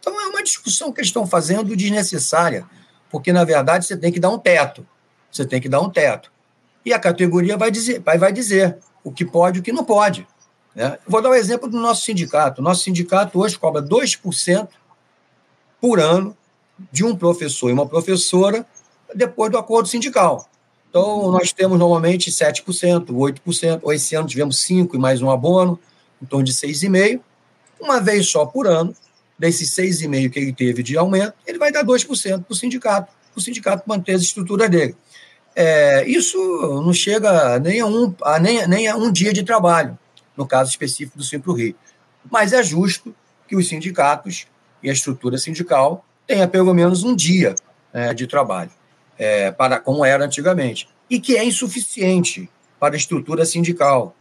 Então, 0.01 0.21
é 0.21 0.27
uma 0.27 0.43
discussão 0.43 0.93
que 0.93 1.01
eles 1.01 1.09
estão 1.09 1.27
fazendo 1.27 1.75
desnecessária, 1.75 2.67
porque, 3.11 3.33
na 3.33 3.45
verdade, 3.45 3.87
você 3.87 3.97
tem 3.97 4.13
que 4.13 4.21
dar 4.21 4.31
um 4.31 4.39
teto. 4.39 4.87
Você 5.31 5.45
tem 5.45 5.61
que 5.61 5.69
dar 5.69 5.81
um 5.81 5.91
teto. 5.91 6.31
E 6.85 6.93
a 6.93 6.99
categoria 6.99 7.57
vai 7.57 7.71
dizer, 7.71 8.01
vai, 8.01 8.19
vai 8.19 8.33
dizer 8.33 8.79
o 9.03 9.11
que 9.11 9.25
pode 9.25 9.59
e 9.59 9.61
o 9.61 9.63
que 9.63 9.73
não 9.73 9.85
pode. 9.85 10.27
Né? 10.75 10.99
Vou 11.07 11.23
dar 11.23 11.31
um 11.31 11.35
exemplo 11.35 11.69
do 11.69 11.79
nosso 11.79 12.03
sindicato. 12.03 12.61
O 12.61 12.65
nosso 12.65 12.83
sindicato 12.83 13.39
hoje 13.39 13.59
cobra 13.59 13.83
2% 13.83 14.69
por 15.81 16.01
ano 16.01 16.37
de 16.93 17.05
um 17.05 17.17
professor 17.17 17.71
e 17.71 17.73
uma 17.73 17.87
professora 17.87 18.67
depois 19.15 19.51
do 19.51 19.59
acordo 19.59 19.89
sindical. 19.89 20.49
Então, 20.91 21.31
nós 21.31 21.53
temos 21.53 21.79
normalmente 21.79 22.31
7%, 22.31 23.07
8%, 23.07 23.81
ou 23.83 23.93
esse 23.93 24.15
ano 24.15 24.29
tivemos 24.29 24.65
5% 24.65 24.95
e 24.95 24.99
mais 24.99 25.21
um 25.23 25.31
abono, 25.31 25.79
em 26.23 26.27
torno 26.27 26.45
de 26.45 26.53
6,5%. 26.53 27.21
Uma 27.85 28.01
vez 28.01 28.27
só 28.27 28.47
por 28.47 28.67
ano, 28.67 28.95
desses 29.39 29.71
6,5% 29.71 30.31
que 30.31 30.39
ele 30.39 30.53
teve 30.53 30.83
de 30.83 30.97
aumento, 30.97 31.35
ele 31.47 31.59
vai 31.59 31.71
dar 31.71 31.85
2% 31.85 32.43
para 32.43 32.53
o 32.53 32.55
sindicato, 32.55 33.13
para 33.31 33.39
o 33.39 33.41
sindicato 33.41 33.83
manter 33.87 34.15
as 34.15 34.23
estruturas 34.23 34.71
dele. 34.71 34.97
É, 35.55 36.05
isso 36.09 36.39
não 36.85 36.93
chega 36.93 37.59
nem 37.61 37.81
a, 37.81 37.87
um, 37.87 38.15
a, 38.23 38.41
nem, 38.41 38.67
nem 38.67 38.89
a 38.89 38.97
um 38.97 39.13
dia 39.13 39.33
de 39.33 39.45
trabalho, 39.45 39.97
no 40.37 40.47
caso 40.47 40.71
específico 40.71 41.19
do 41.19 41.23
Simpro 41.23 41.53
Rio. 41.53 41.77
Mas 42.31 42.53
é 42.53 42.63
justo 42.63 43.15
que 43.47 43.55
os 43.55 43.69
sindicatos 43.69 44.47
e 44.83 44.89
a 44.89 44.93
estrutura 44.93 45.37
sindical 45.39 46.05
tenha 46.27 46.49
pelo 46.49 46.73
menos 46.73 47.05
um 47.05 47.15
dia 47.15 47.55
é, 47.93 48.15
de 48.15 48.27
trabalho 48.27 48.71
é, 49.19 49.51
para 49.51 49.79
como 49.79 50.05
era 50.05 50.25
antigamente, 50.25 50.89
e 51.09 51.21
que 51.21 51.37
é 51.37 51.45
insuficiente 51.45 52.49
para 52.81 52.95
a 52.95 52.97
estrutura 52.97 53.45
sindical. 53.45 54.15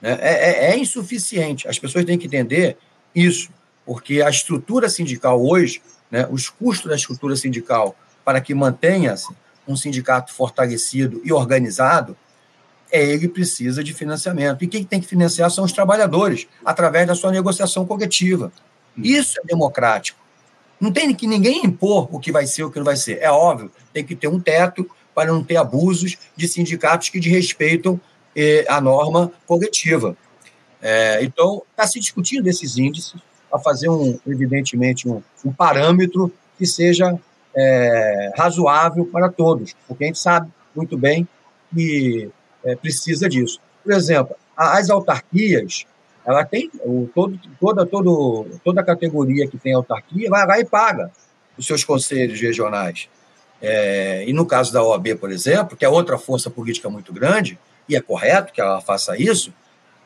Né? 0.00 0.18
É, 0.20 0.50
é, 0.50 0.70
é 0.72 0.78
insuficiente. 0.78 1.68
As 1.68 1.78
pessoas 1.78 2.04
têm 2.04 2.18
que 2.18 2.26
entender 2.26 2.76
isso, 3.14 3.50
porque 3.84 4.22
a 4.22 4.28
estrutura 4.28 4.88
sindical 4.88 5.44
hoje, 5.44 5.82
né, 6.10 6.26
os 6.30 6.48
custos 6.48 6.90
da 6.90 6.96
estrutura 6.96 7.36
sindical 7.36 7.96
para 8.24 8.40
que 8.40 8.54
mantenha-se 8.54 9.34
um 9.66 9.76
sindicato 9.76 10.32
fortalecido 10.32 11.20
e 11.24 11.32
organizado, 11.32 12.16
é 12.90 13.04
ele 13.04 13.28
precisa 13.28 13.84
de 13.84 13.92
financiamento. 13.92 14.64
E 14.64 14.68
quem 14.68 14.84
tem 14.84 15.00
que 15.00 15.06
financiar 15.06 15.50
são 15.50 15.64
os 15.64 15.72
trabalhadores, 15.72 16.46
através 16.64 17.06
da 17.06 17.14
sua 17.14 17.30
negociação 17.30 17.86
coletiva. 17.86 18.50
Isso 18.96 19.38
é 19.40 19.46
democrático. 19.46 20.18
Não 20.80 20.92
tem 20.92 21.14
que 21.14 21.26
ninguém 21.26 21.64
impor 21.64 22.08
o 22.10 22.18
que 22.18 22.32
vai 22.32 22.46
ser 22.46 22.64
o 22.64 22.70
que 22.70 22.78
não 22.78 22.84
vai 22.84 22.96
ser. 22.96 23.18
É 23.20 23.30
óbvio, 23.30 23.70
tem 23.92 24.04
que 24.04 24.14
ter 24.14 24.28
um 24.28 24.40
teto 24.40 24.88
para 25.14 25.32
não 25.32 25.42
ter 25.42 25.56
abusos 25.56 26.16
de 26.36 26.46
sindicatos 26.46 27.08
que 27.08 27.18
desrespeitam 27.18 28.00
eh, 28.34 28.64
a 28.68 28.80
norma 28.80 29.32
coletiva. 29.46 30.16
É, 30.80 31.22
então, 31.22 31.62
está 31.70 31.86
se 31.86 31.98
discutindo 31.98 32.46
esses 32.46 32.76
índices 32.76 33.20
para 33.50 33.58
fazer, 33.58 33.88
um, 33.88 34.18
evidentemente, 34.26 35.08
um, 35.08 35.22
um 35.44 35.52
parâmetro 35.52 36.32
que 36.56 36.66
seja 36.66 37.18
é, 37.54 38.32
razoável 38.36 39.04
para 39.06 39.28
todos, 39.28 39.74
porque 39.86 40.04
a 40.04 40.06
gente 40.06 40.18
sabe 40.18 40.50
muito 40.74 40.96
bem 40.96 41.26
que 41.74 42.30
é, 42.64 42.76
precisa 42.76 43.28
disso. 43.28 43.60
Por 43.82 43.92
exemplo, 43.92 44.36
as 44.56 44.90
autarquias, 44.90 45.84
ela 46.24 46.44
tem 46.44 46.70
o, 46.84 47.08
todo, 47.14 47.38
toda, 47.58 47.86
todo, 47.86 48.46
toda 48.64 48.80
a 48.80 48.84
categoria 48.84 49.48
que 49.48 49.58
tem 49.58 49.74
autarquia 49.74 50.28
vai 50.28 50.46
lá 50.46 50.60
e 50.60 50.64
paga 50.64 51.10
os 51.56 51.66
seus 51.66 51.84
conselhos 51.84 52.40
regionais. 52.40 53.08
É, 53.60 54.24
e 54.26 54.32
no 54.32 54.46
caso 54.46 54.72
da 54.72 54.82
OAB, 54.82 55.16
por 55.16 55.32
exemplo, 55.32 55.76
que 55.76 55.84
é 55.84 55.88
outra 55.88 56.16
força 56.16 56.48
política 56.48 56.88
muito 56.88 57.12
grande, 57.12 57.58
e 57.88 57.96
é 57.96 58.00
correto 58.00 58.52
que 58.52 58.60
ela 58.60 58.80
faça 58.80 59.16
isso, 59.16 59.52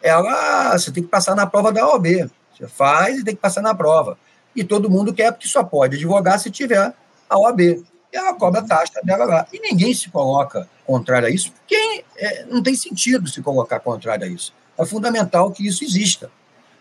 ela 0.03 0.77
você 0.77 0.91
tem 0.91 1.03
que 1.03 1.09
passar 1.09 1.35
na 1.35 1.47
prova 1.47 1.73
da 1.73 1.87
OAB. 1.87 2.31
Você 2.55 2.69
faz 2.69 3.19
e 3.19 3.25
tem 3.25 3.35
que 3.35 3.41
passar 3.41 3.63
na 3.63 3.75
prova. 3.75 4.19
E 4.55 4.63
todo 4.63 4.91
mundo 4.91 5.15
quer, 5.15 5.33
porque 5.33 5.49
só 5.49 5.65
pode 5.65 5.97
advogar 5.97 6.39
se 6.39 6.51
tiver 6.51 6.93
a 7.29 7.39
OAB. 7.39 7.61
E 7.61 7.85
ela 8.13 8.35
cobra 8.35 8.61
a 8.61 8.65
taxa 8.65 9.01
dela 9.03 9.25
lá. 9.25 9.47
E 9.53 9.59
ninguém 9.59 9.95
se 9.95 10.11
coloca 10.11 10.69
contrário 10.85 11.29
a 11.29 11.31
isso, 11.31 11.53
porque 11.53 12.05
é, 12.17 12.45
não 12.45 12.63
tem 12.63 12.75
sentido 12.75 13.29
se 13.29 13.41
colocar 13.41 13.81
contrário 13.81 14.27
a 14.27 14.29
isso. 14.29 14.53
É 14.79 14.85
fundamental 14.85 15.51
que 15.51 15.67
isso 15.67 15.85
exista. 15.85 16.31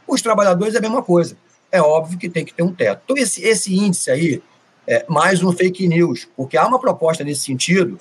Os 0.08 0.22
trabalhadores 0.22 0.76
é 0.76 0.80
a 0.80 0.82
mesma 0.82 1.02
coisa. 1.02 1.38
É 1.72 1.82
óbvio 1.82 2.18
que 2.18 2.30
tem 2.30 2.44
que 2.44 2.54
ter 2.54 2.64
um 2.64 2.74
teto. 2.74 3.02
Então, 3.06 3.18
esse, 3.18 3.42
esse 3.44 3.74
índice 3.74 4.12
aí 4.12 4.44
é 4.86 5.06
mais 5.08 5.42
um 5.42 5.54
fake 5.54 5.88
news, 5.88 6.28
porque 6.36 6.58
há 6.58 6.68
uma 6.68 6.80
proposta 6.80 7.24
nesse 7.24 7.42
sentido, 7.42 7.98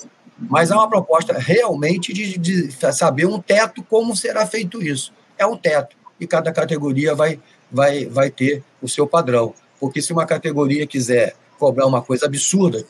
mas 0.49 0.71
há 0.71 0.77
uma 0.77 0.89
proposta 0.89 1.35
realmente 1.39 2.13
de, 2.13 2.39
de 2.39 2.73
saber 2.93 3.27
um 3.27 3.41
teto, 3.41 3.83
como 3.83 4.17
será 4.17 4.47
feito 4.47 4.83
isso. 4.83 5.13
É 5.37 5.47
um 5.47 5.57
teto, 5.57 5.97
e 6.19 6.27
cada 6.27 6.53
categoria 6.53 7.15
vai, 7.15 7.41
vai, 7.71 8.07
vai 8.07 8.31
ter 8.31 8.63
o 8.81 8.89
seu 8.89 9.07
padrão. 9.07 9.55
Porque 9.79 10.03
se 10.03 10.13
uma 10.13 10.27
categoria 10.27 10.87
quiser 10.87 11.35
cobrar 11.59 11.87
uma 11.87 12.03
coisa 12.03 12.27
absurda, 12.27 12.85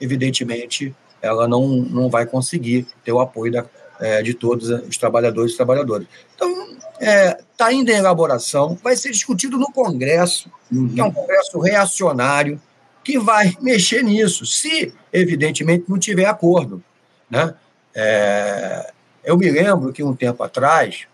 evidentemente 0.00 0.94
ela 1.20 1.48
não, 1.48 1.66
não 1.66 2.08
vai 2.08 2.26
conseguir 2.26 2.86
ter 3.04 3.12
o 3.12 3.20
apoio 3.20 3.52
da, 3.52 3.64
é, 4.00 4.22
de 4.22 4.34
todos 4.34 4.68
os 4.68 4.96
trabalhadores 4.96 5.52
e 5.52 5.56
trabalhadoras. 5.56 6.06
Então, 6.34 6.76
está 7.00 7.00
é, 7.00 7.38
tá 7.56 7.72
indo 7.72 7.90
em 7.90 7.96
elaboração, 7.96 8.78
vai 8.82 8.96
ser 8.96 9.10
discutido 9.10 9.58
no 9.58 9.72
Congresso, 9.72 10.50
uhum. 10.70 10.88
que 10.88 11.00
é 11.00 11.04
um 11.04 11.12
Congresso 11.12 11.58
reacionário, 11.58 12.60
que 13.02 13.18
vai 13.18 13.54
mexer 13.60 14.02
nisso, 14.02 14.46
se, 14.46 14.92
evidentemente, 15.12 15.84
não 15.88 15.98
tiver 15.98 16.26
acordo. 16.26 16.82
Né? 17.30 17.54
É, 17.94 18.92
eu 19.24 19.36
me 19.36 19.50
lembro 19.50 19.92
que 19.92 20.02
um 20.02 20.14
tempo 20.14 20.42
atrás, 20.42 21.06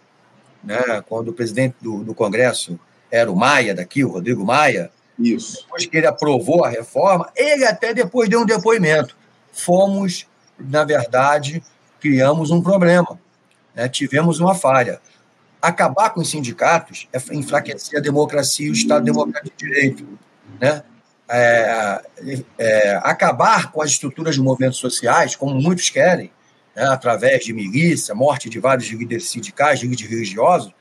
né, 0.62 1.02
quando 1.08 1.28
o 1.28 1.32
presidente 1.32 1.76
do, 1.80 2.04
do 2.04 2.14
Congresso 2.14 2.78
era 3.10 3.30
o 3.30 3.36
Maia 3.36 3.74
daqui, 3.74 4.04
o 4.04 4.08
Rodrigo 4.08 4.44
Maia, 4.44 4.90
Isso. 5.18 5.62
depois 5.62 5.86
que 5.86 5.96
ele 5.96 6.06
aprovou 6.06 6.64
a 6.64 6.68
reforma, 6.68 7.30
ele 7.36 7.64
até 7.64 7.94
depois 7.94 8.28
deu 8.28 8.40
um 8.40 8.46
depoimento. 8.46 9.16
Fomos, 9.52 10.26
na 10.58 10.84
verdade, 10.84 11.62
criamos 12.00 12.50
um 12.50 12.62
problema, 12.62 13.18
né? 13.74 13.88
tivemos 13.88 14.40
uma 14.40 14.54
falha. 14.54 15.00
Acabar 15.60 16.10
com 16.10 16.20
os 16.20 16.30
sindicatos 16.30 17.06
é 17.12 17.18
enfraquecer 17.34 17.98
a 17.98 18.02
democracia 18.02 18.66
e 18.66 18.70
o 18.70 18.72
Estado 18.72 19.04
Democrático 19.04 19.56
de 19.56 19.66
Direito. 19.66 20.18
Né? 20.60 20.82
É, 21.28 22.02
é, 22.58 23.00
acabar 23.02 23.72
com 23.72 23.80
as 23.80 23.90
estruturas 23.90 24.34
de 24.34 24.40
movimentos 24.42 24.78
sociais, 24.78 25.34
como 25.34 25.54
muitos 25.54 25.88
querem, 25.88 26.30
né? 26.76 26.84
através 26.84 27.44
de 27.44 27.52
milícia, 27.52 28.14
morte 28.14 28.50
de 28.50 28.58
vários 28.58 28.88
líderes 28.88 29.28
sindicais, 29.28 29.80
líderes 29.80 30.10
religiosos, 30.10 30.74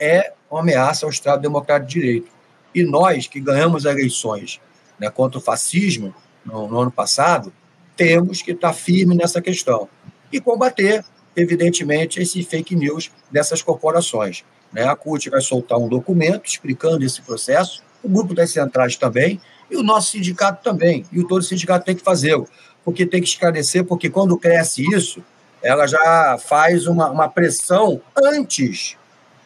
é 0.00 0.32
uma 0.50 0.60
ameaça 0.60 1.06
ao 1.06 1.10
Estado 1.10 1.40
Democrático 1.42 1.88
de 1.88 2.00
Direito. 2.00 2.32
E 2.74 2.82
nós, 2.82 3.26
que 3.26 3.38
ganhamos 3.38 3.84
eleições 3.84 4.60
né, 4.98 5.10
contra 5.10 5.38
o 5.38 5.42
fascismo 5.42 6.14
no, 6.44 6.66
no 6.66 6.80
ano 6.80 6.90
passado, 6.90 7.52
temos 7.96 8.42
que 8.42 8.52
estar 8.52 8.72
firme 8.72 9.14
nessa 9.14 9.40
questão 9.40 9.88
e 10.32 10.40
combater, 10.40 11.04
evidentemente, 11.36 12.20
esse 12.20 12.42
fake 12.42 12.74
news 12.74 13.10
dessas 13.30 13.62
corporações. 13.62 14.44
Né? 14.72 14.84
A 14.84 14.96
CUT 14.96 15.28
vai 15.28 15.40
soltar 15.40 15.78
um 15.78 15.88
documento 15.88 16.46
explicando 16.46 17.04
esse 17.04 17.20
processo, 17.20 17.82
o 18.02 18.08
grupo 18.08 18.34
das 18.34 18.50
centrais 18.50 18.96
também, 18.96 19.40
e 19.72 19.76
o 19.76 19.82
nosso 19.82 20.12
sindicato 20.12 20.62
também, 20.62 21.06
e 21.10 21.18
o 21.18 21.26
todo 21.26 21.42
sindicato 21.42 21.86
tem 21.86 21.96
que 21.96 22.02
fazê-lo, 22.02 22.46
porque 22.84 23.06
tem 23.06 23.22
que 23.22 23.28
esclarecer, 23.28 23.84
porque 23.84 24.10
quando 24.10 24.36
cresce 24.36 24.84
isso, 24.94 25.24
ela 25.62 25.86
já 25.86 26.36
faz 26.38 26.86
uma, 26.86 27.08
uma 27.10 27.28
pressão 27.28 28.00
antes 28.22 28.96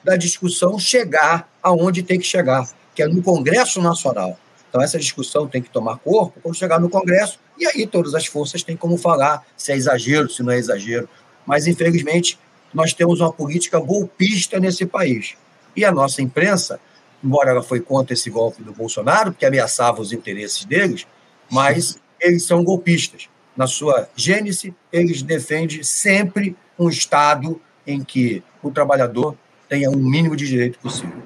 da 0.03 0.17
discussão 0.17 0.79
chegar 0.79 1.49
aonde 1.63 2.03
tem 2.03 2.19
que 2.19 2.27
chegar, 2.27 2.69
que 2.93 3.03
é 3.03 3.07
no 3.07 3.23
Congresso 3.23 3.81
Nacional. 3.81 4.37
Então, 4.69 4.83
essa 4.83 4.99
discussão 4.99 5.47
tem 5.47 5.63
que 5.63 5.71
tomar 5.71 5.99
corpo 5.99 6.41
quando 6.43 6.57
chegar 6.57 6.81
no 6.81 6.91
Congresso, 6.91 7.39
e 7.57 7.65
aí 7.67 7.87
todas 7.87 8.15
as 8.15 8.27
forças 8.27 8.65
têm 8.65 8.77
como 8.77 8.99
falar 8.99 9.45
se 9.57 9.71
é 9.71 9.77
exagero, 9.77 10.29
se 10.29 10.43
não 10.43 10.53
é 10.53 10.59
exagero. 10.59 11.09
Mas, 11.47 11.69
infelizmente, 11.69 12.37
nós 12.75 12.93
temos 12.93 13.21
uma 13.21 13.33
política 13.33 13.79
golpista 13.79 14.59
nesse 14.59 14.85
país. 14.87 15.35
E 15.77 15.85
a 15.85 15.93
nossa 15.93 16.21
imprensa, 16.21 16.81
embora 17.23 17.51
ela 17.51 17.63
foi 17.63 17.81
contra 17.81 18.15
esse 18.15 18.31
golpe 18.31 18.63
do 18.63 18.73
Bolsonaro, 18.73 19.33
porque 19.33 19.47
ameaçava 19.47 20.01
os 20.01 20.13
interesses 20.13 20.65
deles, 20.65 21.07
mas 21.51 21.99
eles 22.21 22.45
são 22.45 22.63
golpistas. 22.63 23.29
Na 23.57 23.67
sua 23.67 24.09
gênese, 24.15 24.75
eles 24.93 25.23
defendem 25.23 25.83
sempre 25.83 26.57
um 26.79 26.89
Estado 26.89 27.61
em 27.87 28.03
que 28.03 28.43
o 28.63 28.71
trabalhador 28.71 29.37
tenha 29.69 29.91
um 29.91 29.97
mínimo 29.97 30.37
de 30.37 30.47
direito 30.47 30.79
possível. 30.79 31.23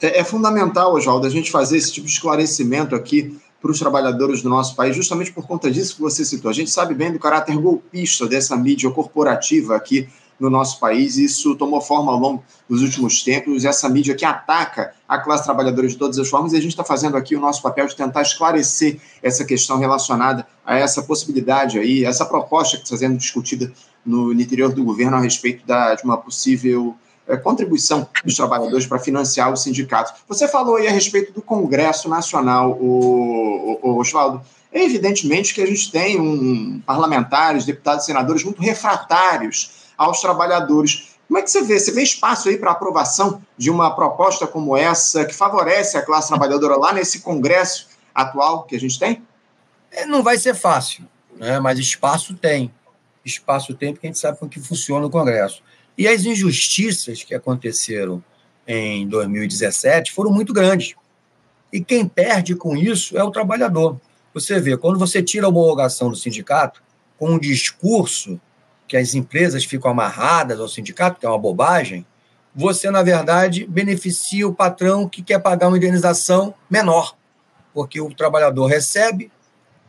É, 0.00 0.20
é 0.20 0.24
fundamental, 0.24 0.94
Oswaldo, 0.94 1.26
a 1.26 1.30
gente 1.30 1.50
fazer 1.50 1.78
esse 1.78 1.92
tipo 1.92 2.06
de 2.06 2.12
esclarecimento 2.12 2.94
aqui 2.94 3.38
para 3.60 3.70
os 3.70 3.78
trabalhadores 3.78 4.42
do 4.42 4.50
nosso 4.50 4.76
país, 4.76 4.94
justamente 4.94 5.32
por 5.32 5.46
conta 5.46 5.70
disso 5.70 5.96
que 5.96 6.02
você 6.02 6.24
citou. 6.24 6.50
A 6.50 6.54
gente 6.54 6.70
sabe 6.70 6.94
bem 6.94 7.10
do 7.10 7.18
caráter 7.18 7.56
golpista 7.56 8.26
dessa 8.26 8.54
mídia 8.56 8.90
corporativa 8.90 9.74
aqui 9.74 10.06
no 10.38 10.50
nosso 10.50 10.78
país. 10.78 11.16
Isso 11.16 11.54
tomou 11.54 11.80
forma 11.80 12.12
ao 12.12 12.18
longo 12.18 12.44
dos 12.68 12.82
últimos 12.82 13.22
tempos. 13.22 13.64
Essa 13.64 13.88
mídia 13.88 14.14
que 14.14 14.24
ataca 14.24 14.92
a 15.08 15.18
classe 15.18 15.44
trabalhadora 15.44 15.86
de 15.86 15.96
todas 15.96 16.18
as 16.18 16.28
formas, 16.28 16.52
e 16.52 16.56
a 16.56 16.60
gente 16.60 16.70
está 16.70 16.84
fazendo 16.84 17.16
aqui 17.16 17.36
o 17.36 17.40
nosso 17.40 17.62
papel 17.62 17.86
de 17.86 17.96
tentar 17.96 18.22
esclarecer 18.22 18.98
essa 19.22 19.44
questão 19.44 19.78
relacionada 19.78 20.46
a 20.64 20.78
essa 20.78 21.02
possibilidade 21.02 21.78
aí, 21.78 22.04
essa 22.04 22.24
proposta 22.24 22.76
que 22.76 22.84
está 22.84 22.96
sendo 22.96 23.16
discutida 23.16 23.72
no 24.04 24.32
interior 24.32 24.72
do 24.72 24.84
governo 24.84 25.16
a 25.16 25.20
respeito 25.20 25.66
da, 25.66 25.94
de 25.94 26.04
uma 26.04 26.16
possível 26.16 26.94
é, 27.26 27.36
contribuição 27.36 28.06
dos 28.24 28.34
trabalhadores 28.34 28.86
para 28.86 28.98
financiar 28.98 29.52
os 29.52 29.62
sindicatos. 29.62 30.12
Você 30.28 30.46
falou 30.46 30.76
aí 30.76 30.86
a 30.86 30.90
respeito 30.90 31.32
do 31.32 31.40
Congresso 31.40 32.08
Nacional, 32.08 32.72
o, 32.72 33.78
o, 33.82 33.90
o 33.90 33.98
Oswaldo. 33.98 34.42
É 34.72 34.84
evidentemente 34.84 35.54
que 35.54 35.62
a 35.62 35.66
gente 35.66 35.90
tem 35.90 36.20
um, 36.20 36.80
parlamentares, 36.84 37.64
deputados, 37.64 38.04
senadores 38.04 38.42
muito 38.42 38.60
refratários 38.60 39.83
aos 39.96 40.20
trabalhadores. 40.20 41.14
Como 41.26 41.38
é 41.38 41.42
que 41.42 41.50
você 41.50 41.62
vê? 41.62 41.78
Você 41.78 41.92
vê 41.92 42.02
espaço 42.02 42.48
aí 42.48 42.58
para 42.58 42.70
aprovação 42.70 43.42
de 43.56 43.70
uma 43.70 43.94
proposta 43.94 44.46
como 44.46 44.76
essa, 44.76 45.24
que 45.24 45.34
favorece 45.34 45.96
a 45.96 46.02
classe 46.02 46.28
trabalhadora 46.28 46.76
lá 46.76 46.92
nesse 46.92 47.20
Congresso 47.20 47.88
atual 48.14 48.64
que 48.64 48.76
a 48.76 48.80
gente 48.80 48.98
tem? 48.98 49.22
É, 49.90 50.04
não 50.04 50.22
vai 50.22 50.38
ser 50.38 50.54
fácil, 50.54 51.04
né? 51.36 51.58
mas 51.60 51.78
espaço 51.78 52.34
tem. 52.34 52.72
Espaço 53.24 53.74
tem 53.74 53.92
porque 53.92 54.06
a 54.06 54.10
gente 54.10 54.18
sabe 54.18 54.38
como 54.38 54.50
que 54.50 54.60
funciona 54.60 55.06
o 55.06 55.10
Congresso. 55.10 55.62
E 55.96 56.06
as 56.08 56.24
injustiças 56.24 57.22
que 57.22 57.34
aconteceram 57.34 58.22
em 58.66 59.06
2017 59.08 60.12
foram 60.12 60.30
muito 60.30 60.52
grandes. 60.52 60.94
E 61.72 61.82
quem 61.82 62.06
perde 62.06 62.54
com 62.54 62.76
isso 62.76 63.16
é 63.16 63.24
o 63.24 63.30
trabalhador. 63.30 63.98
Você 64.32 64.60
vê, 64.60 64.76
quando 64.76 64.98
você 64.98 65.22
tira 65.22 65.46
a 65.46 65.48
homologação 65.48 66.10
do 66.10 66.16
sindicato, 66.16 66.82
com 67.18 67.30
um 67.30 67.38
discurso 67.38 68.40
que 68.86 68.96
as 68.96 69.14
empresas 69.14 69.64
ficam 69.64 69.90
amarradas 69.90 70.60
ao 70.60 70.68
sindicato, 70.68 71.18
que 71.18 71.26
é 71.26 71.28
uma 71.28 71.38
bobagem, 71.38 72.06
você, 72.54 72.90
na 72.90 73.02
verdade, 73.02 73.66
beneficia 73.66 74.46
o 74.46 74.54
patrão 74.54 75.08
que 75.08 75.22
quer 75.22 75.40
pagar 75.40 75.68
uma 75.68 75.76
indenização 75.76 76.54
menor, 76.70 77.16
porque 77.72 78.00
o 78.00 78.14
trabalhador 78.14 78.66
recebe 78.66 79.30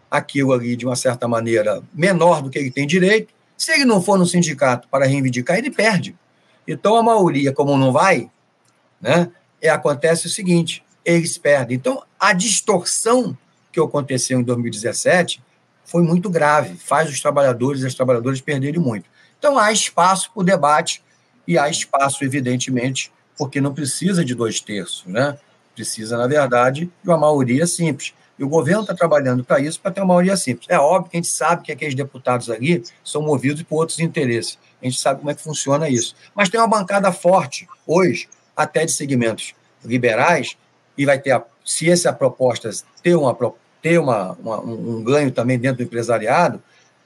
aquilo 0.09 0.53
ali 0.53 0.75
de 0.75 0.85
uma 0.85 0.95
certa 0.95 1.27
maneira 1.27 1.83
menor 1.93 2.41
do 2.41 2.49
que 2.49 2.57
ele 2.57 2.71
tem 2.71 2.87
direito, 2.87 3.33
se 3.57 3.71
ele 3.71 3.85
não 3.85 4.01
for 4.01 4.17
no 4.17 4.25
sindicato 4.25 4.87
para 4.89 5.05
reivindicar, 5.05 5.57
ele 5.57 5.71
perde. 5.71 6.15
Então, 6.67 6.95
a 6.95 7.03
maioria, 7.03 7.53
como 7.53 7.77
não 7.77 7.91
vai, 7.91 8.29
né, 8.99 9.29
é, 9.61 9.69
acontece 9.69 10.27
o 10.27 10.29
seguinte: 10.29 10.83
eles 11.03 11.37
perdem. 11.37 11.77
Então, 11.77 12.03
a 12.19 12.33
distorção 12.33 13.37
que 13.71 13.79
aconteceu 13.79 14.39
em 14.39 14.43
2017 14.43 15.41
foi 15.85 16.03
muito 16.03 16.29
grave, 16.29 16.75
faz 16.75 17.09
os 17.09 17.21
trabalhadores 17.21 17.81
e 17.81 17.87
as 17.87 17.93
trabalhadoras 17.93 18.41
perderem 18.41 18.79
muito. 18.79 19.05
Então, 19.37 19.57
há 19.57 19.71
espaço 19.71 20.31
para 20.33 20.41
o 20.41 20.43
debate 20.43 21.03
e 21.47 21.57
há 21.57 21.69
espaço, 21.69 22.23
evidentemente, 22.23 23.11
porque 23.37 23.61
não 23.61 23.73
precisa 23.73 24.25
de 24.25 24.33
dois 24.33 24.59
terços, 24.59 25.05
né? 25.05 25.37
Precisa, 25.73 26.17
na 26.17 26.25
verdade, 26.25 26.89
de 27.03 27.09
uma 27.09 27.17
maioria 27.17 27.67
simples. 27.67 28.13
E 28.37 28.43
o 28.43 28.49
governo 28.49 28.81
está 28.81 28.93
trabalhando 28.93 29.43
para 29.43 29.59
isso, 29.59 29.79
para 29.79 29.91
ter 29.91 30.01
uma 30.01 30.07
maioria 30.07 30.35
simples. 30.35 30.67
É 30.69 30.77
óbvio 30.77 31.11
que 31.11 31.17
a 31.17 31.19
gente 31.21 31.31
sabe 31.31 31.63
que 31.63 31.71
aqueles 31.71 31.95
deputados 31.95 32.49
ali 32.49 32.83
são 33.03 33.21
movidos 33.21 33.63
por 33.63 33.77
outros 33.77 33.99
interesses. 33.99 34.57
A 34.81 34.85
gente 34.85 34.99
sabe 34.99 35.19
como 35.19 35.31
é 35.31 35.35
que 35.35 35.41
funciona 35.41 35.89
isso. 35.89 36.15
Mas 36.33 36.49
tem 36.49 36.59
uma 36.59 36.67
bancada 36.67 37.11
forte, 37.11 37.67
hoje, 37.85 38.27
até 38.55 38.85
de 38.85 38.91
segmentos 38.91 39.53
liberais, 39.83 40.57
e 40.97 41.05
vai 41.05 41.19
ter, 41.19 41.31
a, 41.31 41.43
se 41.63 41.89
essa 41.89 42.11
proposta 42.11 42.69
ter, 43.01 43.15
uma, 43.15 43.37
ter 43.85 43.99
uma, 43.99 44.31
uma, 44.43 44.59
um 44.61 45.03
ganho 45.03 45.29
também 45.29 45.59
dentro 45.59 45.77
do 45.77 45.83
empresariado, 45.83 46.59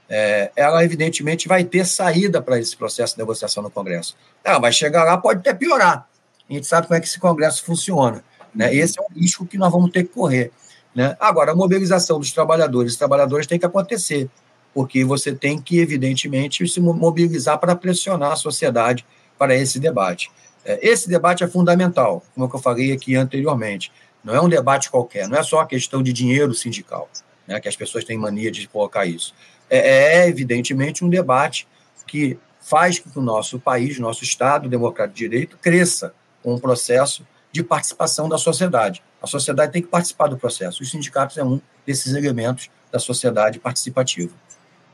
é, 0.08 0.50
ela 0.56 0.82
evidentemente 0.82 1.46
vai 1.46 1.62
ter 1.66 1.86
saída 1.86 2.42
para 2.42 2.58
esse 2.58 2.74
processo 2.74 3.16
de 3.16 3.20
negociação 3.20 3.62
no 3.62 3.70
Congresso. 3.70 4.16
Ela 4.46 4.60
vai 4.60 4.72
chegar 4.72 5.04
lá, 5.04 5.18
pode 5.18 5.42
até 5.42 5.54
piorar. 5.54 6.08
A 6.50 6.54
gente 6.54 6.66
sabe 6.66 6.88
como 6.88 6.96
é 6.96 7.02
que 7.02 7.06
esse 7.06 7.20
Congresso 7.20 7.66
funciona. 7.66 8.24
Né? 8.56 8.74
Esse 8.74 8.98
é 8.98 9.04
um 9.04 9.14
risco 9.14 9.46
que 9.46 9.58
nós 9.58 9.70
vamos 9.70 9.92
ter 9.92 10.04
que 10.04 10.14
correr. 10.14 10.54
Né? 10.96 11.18
Agora, 11.20 11.52
a 11.52 11.56
mobilização 11.56 12.18
dos 12.18 12.32
trabalhadores 12.32 12.94
e 12.94 12.98
trabalhadoras 12.98 13.46
tem 13.46 13.60
que 13.60 13.66
acontecer, 13.66 14.30
porque 14.74 15.04
você 15.04 15.34
tem 15.34 15.60
que, 15.60 15.80
evidentemente, 15.80 16.66
se 16.66 16.80
mobilizar 16.80 17.60
para 17.60 17.76
pressionar 17.76 18.32
a 18.32 18.36
sociedade 18.38 19.06
para 19.38 19.54
esse 19.54 19.82
debate. 19.82 20.32
É, 20.64 20.80
esse 20.82 21.10
debate 21.10 21.44
é 21.44 21.48
fundamental, 21.48 22.24
como 22.34 22.50
eu 22.52 22.60
falei 22.60 22.94
aqui 22.94 23.18
anteriormente. 23.18 23.92
Não 24.24 24.36
é 24.36 24.42
um 24.42 24.50
debate 24.50 24.90
qualquer, 24.90 25.28
não 25.28 25.38
é 25.38 25.44
só 25.44 25.60
a 25.60 25.66
questão 25.66 26.04
de 26.04 26.12
dinheiro 26.12 26.54
sindical, 26.54 27.10
né, 27.48 27.60
que 27.60 27.68
as 27.68 27.76
pessoas 27.76 28.04
têm 28.04 28.18
mania 28.18 28.52
de 28.52 28.68
colocar 28.68 29.06
isso. 29.06 29.34
É, 29.70 30.24
é 30.24 30.28
evidentemente, 30.28 31.04
um 31.04 31.10
debate 31.10 31.68
que 32.06 32.38
faz 32.60 33.00
com 33.00 33.10
que 33.10 33.20
o 33.20 33.22
nosso 33.22 33.60
país, 33.60 33.98
nosso 34.00 34.24
Estado 34.24 34.68
democrático 34.68 35.18
de 35.18 35.28
direito, 35.28 35.58
cresça 35.58 36.14
com 36.44 36.54
um 36.54 36.60
processo 36.60 37.26
de 37.52 37.64
participação 37.64 38.30
da 38.30 38.38
sociedade. 38.38 39.02
A 39.22 39.28
sociedade 39.28 39.72
tem 39.72 39.82
que 39.82 39.88
participar 39.88 40.28
do 40.28 40.38
processo. 40.38 40.84
Os 40.84 40.92
sindicatos 40.92 41.38
é 41.38 41.44
um 41.44 41.60
desses 41.86 42.14
elementos 42.14 42.70
da 42.92 43.00
sociedade 43.00 43.60
participativa. 43.60 44.34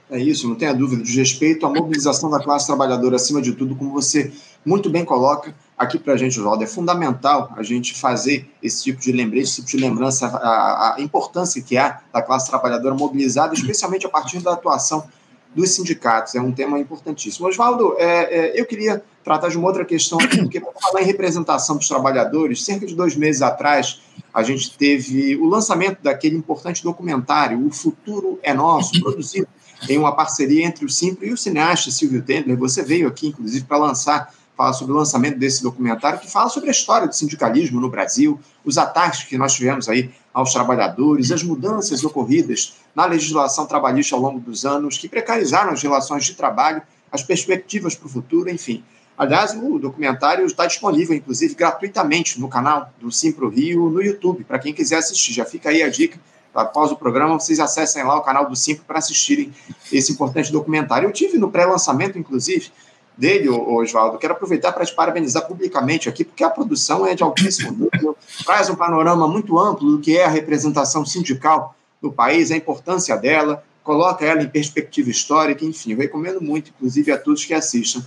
É 0.09 0.19
isso, 0.19 0.47
não 0.47 0.55
tenha 0.55 0.73
dúvida. 0.73 1.03
De 1.03 1.17
respeito 1.17 1.65
à 1.65 1.69
mobilização 1.69 2.29
da 2.29 2.39
classe 2.39 2.67
trabalhadora, 2.67 3.15
acima 3.15 3.41
de 3.41 3.53
tudo, 3.53 3.75
como 3.75 3.91
você 3.91 4.31
muito 4.63 4.89
bem 4.89 5.03
coloca 5.03 5.53
aqui 5.77 5.99
para 5.99 6.13
a 6.13 6.17
gente, 6.17 6.39
Oswaldo, 6.39 6.63
é 6.63 6.67
fundamental 6.67 7.51
a 7.55 7.63
gente 7.63 7.93
fazer 7.93 8.49
esse 8.61 8.83
tipo 8.83 9.01
de 9.01 9.11
lembrete, 9.11 9.43
esse 9.43 9.55
tipo 9.55 9.77
de 9.77 9.77
lembrança, 9.77 10.27
a, 10.27 10.95
a 10.95 11.01
importância 11.01 11.61
que 11.61 11.77
há 11.77 12.01
da 12.13 12.21
classe 12.21 12.49
trabalhadora 12.49 12.95
mobilizada, 12.95 13.53
especialmente 13.53 14.05
a 14.05 14.09
partir 14.09 14.39
da 14.39 14.53
atuação 14.53 15.05
dos 15.53 15.69
sindicatos. 15.71 16.35
É 16.35 16.41
um 16.41 16.51
tema 16.51 16.77
importantíssimo. 16.79 17.47
Oswaldo, 17.47 17.95
é, 17.97 18.05
é, 18.55 18.59
eu 18.59 18.65
queria 18.65 19.03
tratar 19.23 19.49
de 19.49 19.57
uma 19.57 19.67
outra 19.67 19.85
questão 19.85 20.17
porque 20.17 20.59
para 20.59 20.71
falar 20.73 21.01
em 21.01 21.05
representação 21.05 21.77
dos 21.77 21.87
trabalhadores, 21.87 22.63
cerca 22.63 22.85
de 22.85 22.93
dois 22.93 23.15
meses 23.15 23.41
atrás, 23.41 24.01
a 24.33 24.43
gente 24.43 24.77
teve 24.77 25.35
o 25.37 25.45
lançamento 25.45 26.01
daquele 26.03 26.35
importante 26.35 26.83
documentário, 26.83 27.65
O 27.65 27.71
Futuro 27.71 28.37
é 28.43 28.53
Nosso, 28.53 28.99
produzido 29.01 29.47
em 29.89 29.97
uma 29.97 30.13
parceria 30.13 30.65
entre 30.65 30.85
o 30.85 30.89
Simpro 30.89 31.25
e 31.25 31.31
o 31.31 31.37
cineasta 31.37 31.89
Silvio 31.89 32.21
Tendler. 32.21 32.57
Você 32.57 32.83
veio 32.83 33.07
aqui, 33.07 33.27
inclusive, 33.27 33.65
para 33.65 33.77
lançar 33.77 34.33
fala 34.55 34.73
sobre 34.73 34.93
o 34.93 34.97
lançamento 34.97 35.37
desse 35.37 35.61
documentário, 35.61 36.19
que 36.19 36.31
fala 36.31 36.49
sobre 36.49 36.69
a 36.69 36.71
história 36.71 37.07
do 37.07 37.15
sindicalismo 37.15 37.79
no 37.81 37.89
Brasil, 37.89 38.39
os 38.63 38.77
ataques 38.77 39.23
que 39.23 39.37
nós 39.37 39.53
tivemos 39.53 39.89
aí 39.89 40.11
aos 40.33 40.53
trabalhadores, 40.53 41.31
as 41.31 41.43
mudanças 41.43 42.03
ocorridas 42.03 42.75
na 42.95 43.05
legislação 43.05 43.65
trabalhista 43.65 44.15
ao 44.15 44.21
longo 44.21 44.39
dos 44.39 44.65
anos, 44.65 44.97
que 44.97 45.09
precarizaram 45.09 45.71
as 45.71 45.81
relações 45.81 46.25
de 46.25 46.33
trabalho, 46.33 46.81
as 47.11 47.21
perspectivas 47.21 47.95
para 47.95 48.07
o 48.07 48.09
futuro, 48.09 48.49
enfim. 48.49 48.83
Aliás, 49.17 49.53
o 49.53 49.79
documentário 49.79 50.45
está 50.45 50.65
disponível, 50.65 51.15
inclusive, 51.15 51.55
gratuitamente 51.55 52.39
no 52.39 52.49
canal 52.49 52.91
do 52.99 53.09
Simpro 53.11 53.47
Rio, 53.47 53.89
no 53.89 54.01
YouTube, 54.01 54.43
para 54.43 54.59
quem 54.59 54.73
quiser 54.73 54.97
assistir. 54.97 55.31
Já 55.31 55.45
fica 55.45 55.69
aí 55.69 55.81
a 55.81 55.89
dica. 55.89 56.19
Após 56.53 56.91
o 56.91 56.95
programa, 56.95 57.37
vocês 57.37 57.59
acessem 57.59 58.03
lá 58.03 58.17
o 58.17 58.21
canal 58.21 58.49
do 58.49 58.55
Simpro 58.55 58.83
para 58.85 58.99
assistirem 58.99 59.53
esse 59.91 60.11
importante 60.11 60.51
documentário. 60.51 61.07
Eu 61.07 61.13
tive 61.13 61.37
no 61.37 61.49
pré-lançamento, 61.49 62.17
inclusive, 62.17 62.71
dele, 63.17 63.49
Oswaldo, 63.49 64.17
quero 64.17 64.33
aproveitar 64.33 64.71
para 64.71 64.85
te 64.85 64.93
parabenizar 64.93 65.47
publicamente 65.47 66.09
aqui, 66.09 66.23
porque 66.23 66.43
a 66.43 66.49
produção 66.49 67.05
é 67.05 67.15
de 67.15 67.23
altíssimo 67.23 67.71
nível, 67.71 68.17
traz 68.45 68.69
um 68.69 68.75
panorama 68.75 69.27
muito 69.27 69.57
amplo 69.57 69.91
do 69.91 69.99
que 69.99 70.17
é 70.17 70.25
a 70.25 70.29
representação 70.29 71.05
sindical 71.05 71.75
no 72.01 72.11
país, 72.11 72.51
a 72.51 72.57
importância 72.57 73.15
dela, 73.15 73.63
coloca 73.83 74.25
ela 74.25 74.41
em 74.41 74.49
perspectiva 74.49 75.09
histórica, 75.09 75.63
enfim, 75.63 75.93
recomendo 75.95 76.41
muito, 76.41 76.71
inclusive, 76.75 77.11
a 77.11 77.17
todos 77.17 77.45
que 77.45 77.53
assistam. 77.53 78.03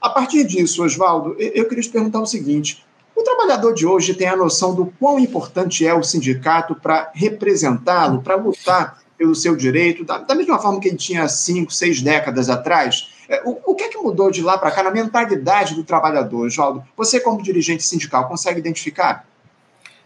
A 0.00 0.10
partir 0.10 0.44
disso, 0.44 0.82
Oswaldo, 0.82 1.36
eu 1.38 1.68
queria 1.68 1.82
te 1.82 1.90
perguntar 1.90 2.20
o 2.20 2.26
seguinte: 2.26 2.84
o 3.14 3.22
trabalhador 3.22 3.74
de 3.74 3.86
hoje 3.86 4.14
tem 4.14 4.26
a 4.26 4.36
noção 4.36 4.74
do 4.74 4.86
quão 4.98 5.18
importante 5.18 5.86
é 5.86 5.94
o 5.94 6.02
sindicato 6.02 6.74
para 6.74 7.10
representá-lo, 7.14 8.22
para 8.22 8.36
lutar 8.36 9.00
pelo 9.16 9.34
seu 9.34 9.54
direito, 9.54 10.04
da, 10.04 10.18
da 10.18 10.34
mesma 10.34 10.58
forma 10.58 10.80
que 10.80 10.88
ele 10.88 10.96
tinha 10.96 11.28
cinco, 11.28 11.72
seis 11.72 12.02
décadas 12.02 12.48
atrás? 12.50 13.11
É, 13.28 13.42
o, 13.44 13.58
o 13.66 13.74
que 13.74 13.84
é 13.84 13.88
que 13.88 13.98
mudou 13.98 14.30
de 14.30 14.42
lá 14.42 14.58
para 14.58 14.70
cá 14.70 14.82
na 14.82 14.90
mentalidade 14.90 15.74
do 15.74 15.84
trabalhador, 15.84 16.48
Joldo? 16.50 16.84
Você, 16.96 17.20
como 17.20 17.42
dirigente 17.42 17.82
sindical, 17.82 18.28
consegue 18.28 18.58
identificar? 18.58 19.26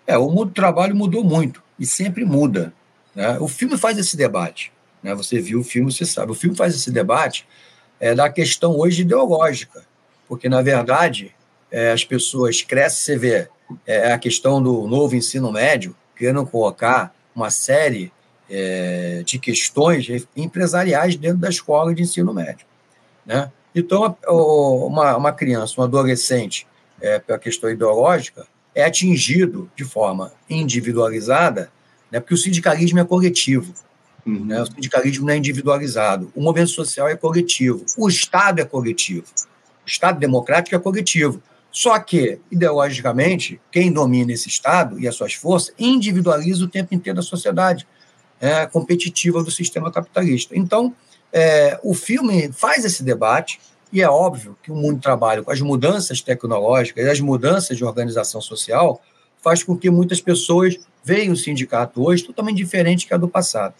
É, 0.06 0.16
o 0.16 0.28
mundo 0.28 0.46
do 0.46 0.52
trabalho 0.52 0.94
mudou 0.94 1.24
muito 1.24 1.62
e 1.78 1.86
sempre 1.86 2.24
muda. 2.24 2.72
Né? 3.14 3.38
O 3.40 3.48
filme 3.48 3.76
faz 3.76 3.98
esse 3.98 4.16
debate. 4.16 4.72
Né? 5.02 5.14
Você 5.14 5.40
viu 5.40 5.60
o 5.60 5.64
filme, 5.64 5.92
você 5.92 6.04
sabe. 6.04 6.32
O 6.32 6.34
filme 6.34 6.56
faz 6.56 6.74
esse 6.74 6.90
debate 6.90 7.46
é, 7.98 8.14
da 8.14 8.28
questão 8.30 8.78
hoje 8.78 9.02
ideológica, 9.02 9.84
porque, 10.28 10.48
na 10.48 10.62
verdade, 10.62 11.34
é, 11.70 11.92
as 11.92 12.04
pessoas 12.04 12.62
crescem, 12.62 12.98
você 12.98 13.18
vê 13.18 13.48
é, 13.86 14.12
a 14.12 14.18
questão 14.18 14.62
do 14.62 14.86
novo 14.86 15.16
ensino 15.16 15.50
médio, 15.50 15.96
querendo 16.16 16.46
colocar 16.46 17.14
uma 17.34 17.50
série 17.50 18.12
é, 18.48 19.22
de 19.24 19.38
questões 19.38 20.06
empresariais 20.36 21.16
dentro 21.16 21.38
da 21.38 21.48
escola 21.48 21.94
de 21.94 22.02
ensino 22.02 22.32
médio. 22.32 22.66
Né? 23.26 23.50
Então, 23.74 24.16
uma, 24.26 25.16
uma 25.16 25.32
criança, 25.32 25.80
um 25.80 25.84
adolescente, 25.84 26.66
é, 27.00 27.18
pela 27.18 27.38
questão 27.38 27.68
ideológica, 27.68 28.46
é 28.74 28.84
atingido 28.84 29.70
de 29.76 29.84
forma 29.84 30.32
individualizada, 30.48 31.70
né, 32.10 32.20
porque 32.20 32.34
o 32.34 32.38
sindicalismo 32.38 32.98
é 32.98 33.04
coletivo. 33.04 33.74
Uhum. 34.24 34.44
Né, 34.44 34.62
o 34.62 34.66
sindicalismo 34.66 35.26
não 35.26 35.32
é 35.34 35.36
individualizado. 35.36 36.32
O 36.34 36.40
movimento 36.40 36.70
social 36.70 37.08
é 37.08 37.16
coletivo. 37.16 37.84
O 37.98 38.08
Estado 38.08 38.60
é 38.60 38.64
coletivo. 38.64 39.26
O 39.84 39.88
Estado 39.88 40.18
democrático 40.18 40.74
é 40.74 40.78
coletivo. 40.78 41.42
Só 41.70 41.98
que, 41.98 42.38
ideologicamente, 42.50 43.60
quem 43.70 43.92
domina 43.92 44.32
esse 44.32 44.48
Estado 44.48 44.98
e 44.98 45.06
as 45.06 45.14
suas 45.14 45.34
forças 45.34 45.74
individualiza 45.78 46.64
o 46.64 46.68
tempo 46.68 46.94
inteiro 46.94 47.18
a 47.18 47.22
sociedade 47.22 47.86
é, 48.40 48.66
competitiva 48.66 49.42
do 49.42 49.50
sistema 49.50 49.92
capitalista. 49.92 50.56
Então, 50.56 50.94
é, 51.38 51.78
o 51.82 51.92
filme 51.92 52.50
faz 52.50 52.82
esse 52.82 53.02
debate, 53.02 53.60
e 53.92 54.00
é 54.00 54.08
óbvio 54.08 54.56
que 54.62 54.72
o 54.72 54.74
mundo 54.74 54.96
do 54.96 55.02
trabalho, 55.02 55.44
com 55.44 55.50
as 55.50 55.60
mudanças 55.60 56.22
tecnológicas 56.22 57.04
e 57.04 57.10
as 57.10 57.20
mudanças 57.20 57.76
de 57.76 57.84
organização 57.84 58.40
social, 58.40 59.02
faz 59.42 59.62
com 59.62 59.76
que 59.76 59.90
muitas 59.90 60.18
pessoas 60.18 60.78
vejam 61.04 61.34
o 61.34 61.36
sindicato 61.36 62.02
hoje 62.02 62.24
totalmente 62.24 62.56
diferente 62.56 63.06
que 63.06 63.12
a 63.12 63.18
do 63.18 63.28
passado. 63.28 63.74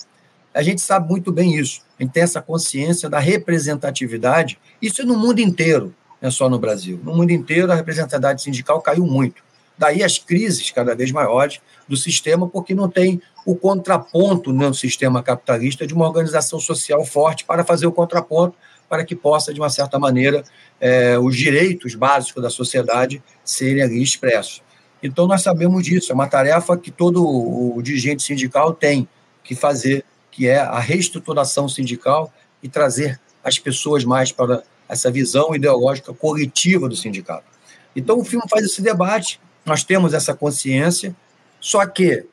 A 0.52 0.62
gente 0.62 0.82
sabe 0.82 1.08
muito 1.08 1.32
bem 1.32 1.56
isso, 1.56 1.80
a 1.98 2.02
gente 2.02 2.12
tem 2.12 2.22
essa 2.22 2.42
consciência 2.42 3.08
da 3.08 3.18
representatividade, 3.18 4.58
isso 4.80 5.00
é 5.00 5.04
no 5.06 5.16
mundo 5.16 5.40
inteiro, 5.40 5.94
não 6.20 6.28
é 6.28 6.30
só 6.30 6.50
no 6.50 6.58
Brasil. 6.58 7.00
No 7.02 7.16
mundo 7.16 7.30
inteiro, 7.30 7.72
a 7.72 7.74
representatividade 7.74 8.42
sindical 8.42 8.82
caiu 8.82 9.06
muito. 9.06 9.42
Daí 9.78 10.02
as 10.02 10.18
crises 10.18 10.70
cada 10.70 10.94
vez 10.94 11.12
maiores 11.12 11.60
do 11.86 11.96
sistema, 11.96 12.48
porque 12.48 12.74
não 12.74 12.88
tem 12.88 13.20
o 13.44 13.54
contraponto 13.54 14.52
no 14.52 14.74
sistema 14.74 15.22
capitalista 15.22 15.86
de 15.86 15.94
uma 15.94 16.06
organização 16.06 16.58
social 16.58 17.04
forte 17.04 17.44
para 17.44 17.64
fazer 17.64 17.86
o 17.86 17.92
contraponto, 17.92 18.56
para 18.88 19.04
que 19.04 19.14
possa, 19.14 19.52
de 19.52 19.60
uma 19.60 19.70
certa 19.70 19.98
maneira, 19.98 20.44
é, 20.80 21.18
os 21.18 21.36
direitos 21.36 21.94
básicos 21.94 22.42
da 22.42 22.50
sociedade 22.50 23.22
serem 23.44 23.82
ali 23.82 24.02
expressos. 24.02 24.62
Então, 25.02 25.26
nós 25.26 25.42
sabemos 25.42 25.84
disso, 25.84 26.10
é 26.10 26.14
uma 26.14 26.26
tarefa 26.26 26.76
que 26.76 26.90
todo 26.90 27.24
o 27.24 27.80
dirigente 27.82 28.22
sindical 28.22 28.72
tem 28.72 29.08
que 29.44 29.54
fazer, 29.54 30.04
que 30.30 30.48
é 30.48 30.58
a 30.58 30.78
reestruturação 30.78 31.68
sindical 31.68 32.32
e 32.62 32.68
trazer 32.68 33.20
as 33.44 33.58
pessoas 33.58 34.04
mais 34.04 34.32
para 34.32 34.62
essa 34.88 35.10
visão 35.10 35.54
ideológica 35.54 36.12
coletiva 36.12 36.88
do 36.88 36.96
sindicato. 36.96 37.44
Então, 37.94 38.18
o 38.18 38.24
filme 38.24 38.44
faz 38.48 38.64
esse 38.64 38.82
debate, 38.82 39.40
nós 39.66 39.82
temos 39.82 40.14
essa 40.14 40.32
consciência, 40.32 41.14
só 41.60 41.84
que 41.84 42.24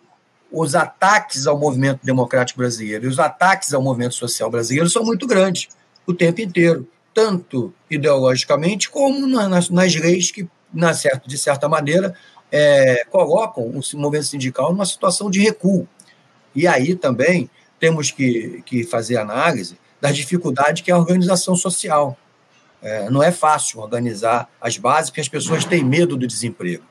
os 0.52 0.76
ataques 0.76 1.48
ao 1.48 1.58
movimento 1.58 2.00
democrático 2.04 2.60
brasileiro 2.60 3.06
e 3.06 3.08
os 3.08 3.17
ataques 3.17 3.74
ao 3.74 3.82
movimento 3.82 4.13
social 4.13 4.52
brasileiro 4.52 4.88
são 4.88 5.04
muito 5.04 5.26
grandes 5.26 5.67
o 6.06 6.13
tempo 6.13 6.41
inteiro, 6.41 6.88
tanto 7.12 7.74
ideologicamente 7.89 8.88
como 8.89 9.26
nas, 9.26 9.69
nas 9.69 9.96
leis 9.96 10.30
que, 10.30 10.48
na 10.72 10.93
certo, 10.93 11.28
de 11.28 11.38
certa 11.38 11.67
maneira, 11.67 12.13
é, 12.52 13.04
colocam 13.10 13.63
o 13.63 13.82
movimento 13.98 14.28
sindical 14.28 14.72
numa 14.72 14.86
situação 14.86 15.32
de 15.32 15.39
recuo. 15.39 15.88
E 16.54 16.67
aí 16.67 16.93
também 16.93 17.50
temos 17.80 18.12
que, 18.12 18.62
que 18.63 18.84
fazer 18.84 19.17
análise 19.17 19.78
das 20.00 20.15
dificuldades 20.15 20.84
que 20.84 20.91
é 20.91 20.93
a 20.93 21.00
organização 21.00 21.56
social. 21.56 22.15
é, 22.84 23.10
não 23.10 23.24
é 23.24 23.32
fácil 23.32 23.80
organizar 23.80 24.50
as 24.60 24.78
bases, 24.78 25.10
porque 25.10 25.22
as 25.22 25.30
pessoas 25.30 25.63
têm 25.63 25.84
medo 25.84 26.17
do 26.17 26.28
desemprego. 26.28 26.84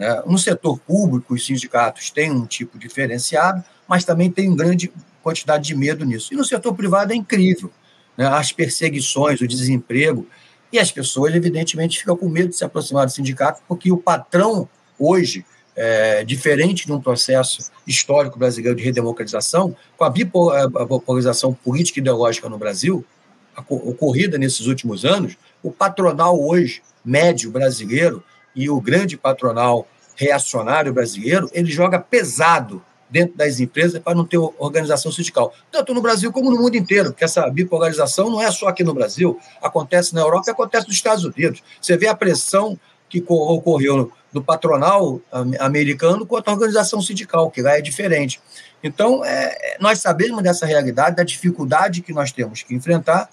Né? 0.00 0.22
No 0.24 0.38
setor 0.38 0.78
público, 0.78 1.34
os 1.34 1.44
sindicatos 1.44 2.10
têm 2.10 2.30
um 2.30 2.46
tipo 2.46 2.78
diferenciado, 2.78 3.62
mas 3.86 4.02
também 4.02 4.30
tem 4.30 4.48
uma 4.48 4.56
grande 4.56 4.90
quantidade 5.22 5.64
de 5.64 5.76
medo 5.76 6.06
nisso. 6.06 6.32
E 6.32 6.36
no 6.36 6.44
setor 6.44 6.74
privado 6.74 7.12
é 7.12 7.16
incrível. 7.16 7.70
Né? 8.16 8.26
As 8.26 8.50
perseguições, 8.50 9.42
o 9.42 9.46
desemprego, 9.46 10.26
e 10.72 10.78
as 10.78 10.90
pessoas, 10.90 11.34
evidentemente, 11.34 11.98
ficam 11.98 12.16
com 12.16 12.30
medo 12.30 12.48
de 12.48 12.56
se 12.56 12.64
aproximar 12.64 13.04
do 13.04 13.12
sindicato, 13.12 13.60
porque 13.68 13.92
o 13.92 13.98
patrão, 13.98 14.66
hoje, 14.98 15.44
é, 15.76 16.24
diferente 16.24 16.86
de 16.86 16.92
um 16.92 17.00
processo 17.00 17.70
histórico 17.86 18.38
brasileiro 18.38 18.76
de 18.76 18.82
redemocratização, 18.82 19.76
com 19.98 20.04
a 20.04 20.10
bipolarização 20.10 21.52
política 21.52 21.98
e 21.98 22.00
ideológica 22.00 22.48
no 22.48 22.56
Brasil, 22.56 23.04
ocorrida 23.68 24.38
nesses 24.38 24.66
últimos 24.66 25.04
anos, 25.04 25.36
o 25.62 25.70
patronal 25.70 26.40
hoje, 26.40 26.82
médio 27.04 27.50
brasileiro, 27.50 28.24
e 28.54 28.68
o 28.68 28.80
grande 28.80 29.16
patronal 29.16 29.86
reacionário 30.20 30.92
brasileiro, 30.92 31.48
ele 31.54 31.70
joga 31.70 31.98
pesado 31.98 32.82
dentro 33.08 33.36
das 33.36 33.58
empresas 33.58 34.00
para 34.00 34.14
não 34.14 34.24
ter 34.24 34.36
organização 34.36 35.10
sindical, 35.10 35.52
tanto 35.72 35.94
no 35.94 36.02
Brasil 36.02 36.30
como 36.30 36.50
no 36.50 36.60
mundo 36.60 36.76
inteiro, 36.76 37.10
porque 37.10 37.24
essa 37.24 37.48
bipolarização 37.48 38.30
não 38.30 38.40
é 38.40 38.50
só 38.52 38.68
aqui 38.68 38.84
no 38.84 38.94
Brasil, 38.94 39.40
acontece 39.62 40.14
na 40.14 40.20
Europa 40.20 40.44
e 40.48 40.52
acontece 40.52 40.86
nos 40.86 40.94
Estados 40.94 41.24
Unidos. 41.24 41.62
Você 41.80 41.96
vê 41.96 42.06
a 42.06 42.14
pressão 42.14 42.78
que 43.08 43.24
ocorreu 43.26 44.12
do 44.32 44.44
patronal 44.44 45.20
americano 45.58 46.24
quanto 46.24 46.48
à 46.48 46.52
organização 46.52 47.00
sindical, 47.00 47.50
que 47.50 47.62
lá 47.62 47.78
é 47.78 47.80
diferente. 47.80 48.40
Então, 48.84 49.24
é, 49.24 49.76
nós 49.80 49.98
sabemos 49.98 50.42
dessa 50.42 50.66
realidade, 50.66 51.16
da 51.16 51.24
dificuldade 51.24 52.02
que 52.02 52.12
nós 52.12 52.30
temos 52.30 52.62
que 52.62 52.74
enfrentar 52.74 53.28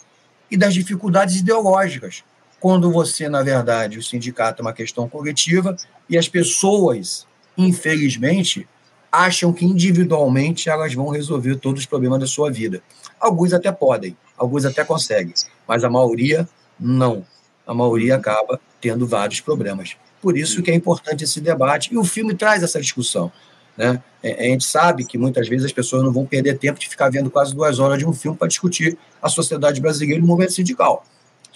e 0.49 0.57
das 0.57 0.73
dificuldades 0.73 1.35
ideológicas. 1.35 2.23
Quando 2.59 2.91
você, 2.91 3.29
na 3.29 3.43
verdade, 3.43 3.99
o 3.99 4.03
sindicato 4.03 4.61
é 4.61 4.65
uma 4.65 4.73
questão 4.73 5.07
coletiva 5.07 5.75
e 6.09 6.17
as 6.17 6.27
pessoas, 6.27 7.27
infelizmente, 7.57 8.67
acham 9.11 9.53
que 9.53 9.65
individualmente 9.65 10.69
elas 10.69 10.93
vão 10.93 11.09
resolver 11.09 11.55
todos 11.57 11.81
os 11.81 11.85
problemas 11.85 12.19
da 12.19 12.27
sua 12.27 12.51
vida. 12.51 12.81
Alguns 13.19 13.53
até 13.53 13.71
podem, 13.71 14.17
alguns 14.37 14.65
até 14.65 14.83
conseguem, 14.83 15.33
mas 15.67 15.83
a 15.83 15.89
maioria 15.89 16.47
não. 16.79 17.25
A 17.65 17.73
maioria 17.73 18.15
acaba 18.15 18.59
tendo 18.79 19.05
vários 19.05 19.39
problemas. 19.39 19.95
Por 20.21 20.37
isso 20.37 20.63
que 20.63 20.71
é 20.71 20.75
importante 20.75 21.23
esse 21.23 21.39
debate, 21.39 21.93
e 21.93 21.97
o 21.97 22.03
filme 22.03 22.33
traz 22.33 22.63
essa 22.63 22.79
discussão. 22.81 23.31
Né? 23.75 24.01
É, 24.23 24.47
a 24.47 24.49
gente 24.49 24.65
sabe 24.65 25.05
que 25.05 25.17
muitas 25.17 25.47
vezes 25.47 25.65
as 25.65 25.71
pessoas 25.71 26.03
não 26.03 26.11
vão 26.11 26.25
perder 26.25 26.57
tempo 26.57 26.79
de 26.79 26.89
ficar 26.89 27.09
vendo 27.09 27.29
quase 27.29 27.53
duas 27.53 27.77
horas 27.77 27.99
de 27.99 28.05
um 28.05 28.13
filme 28.13 28.35
para 28.35 28.47
discutir 28.47 28.97
a 29.21 29.29
sociedade 29.29 29.79
brasileira 29.79 30.19
e 30.19 30.23
o 30.23 30.27
movimento 30.27 30.53
sindical. 30.53 31.05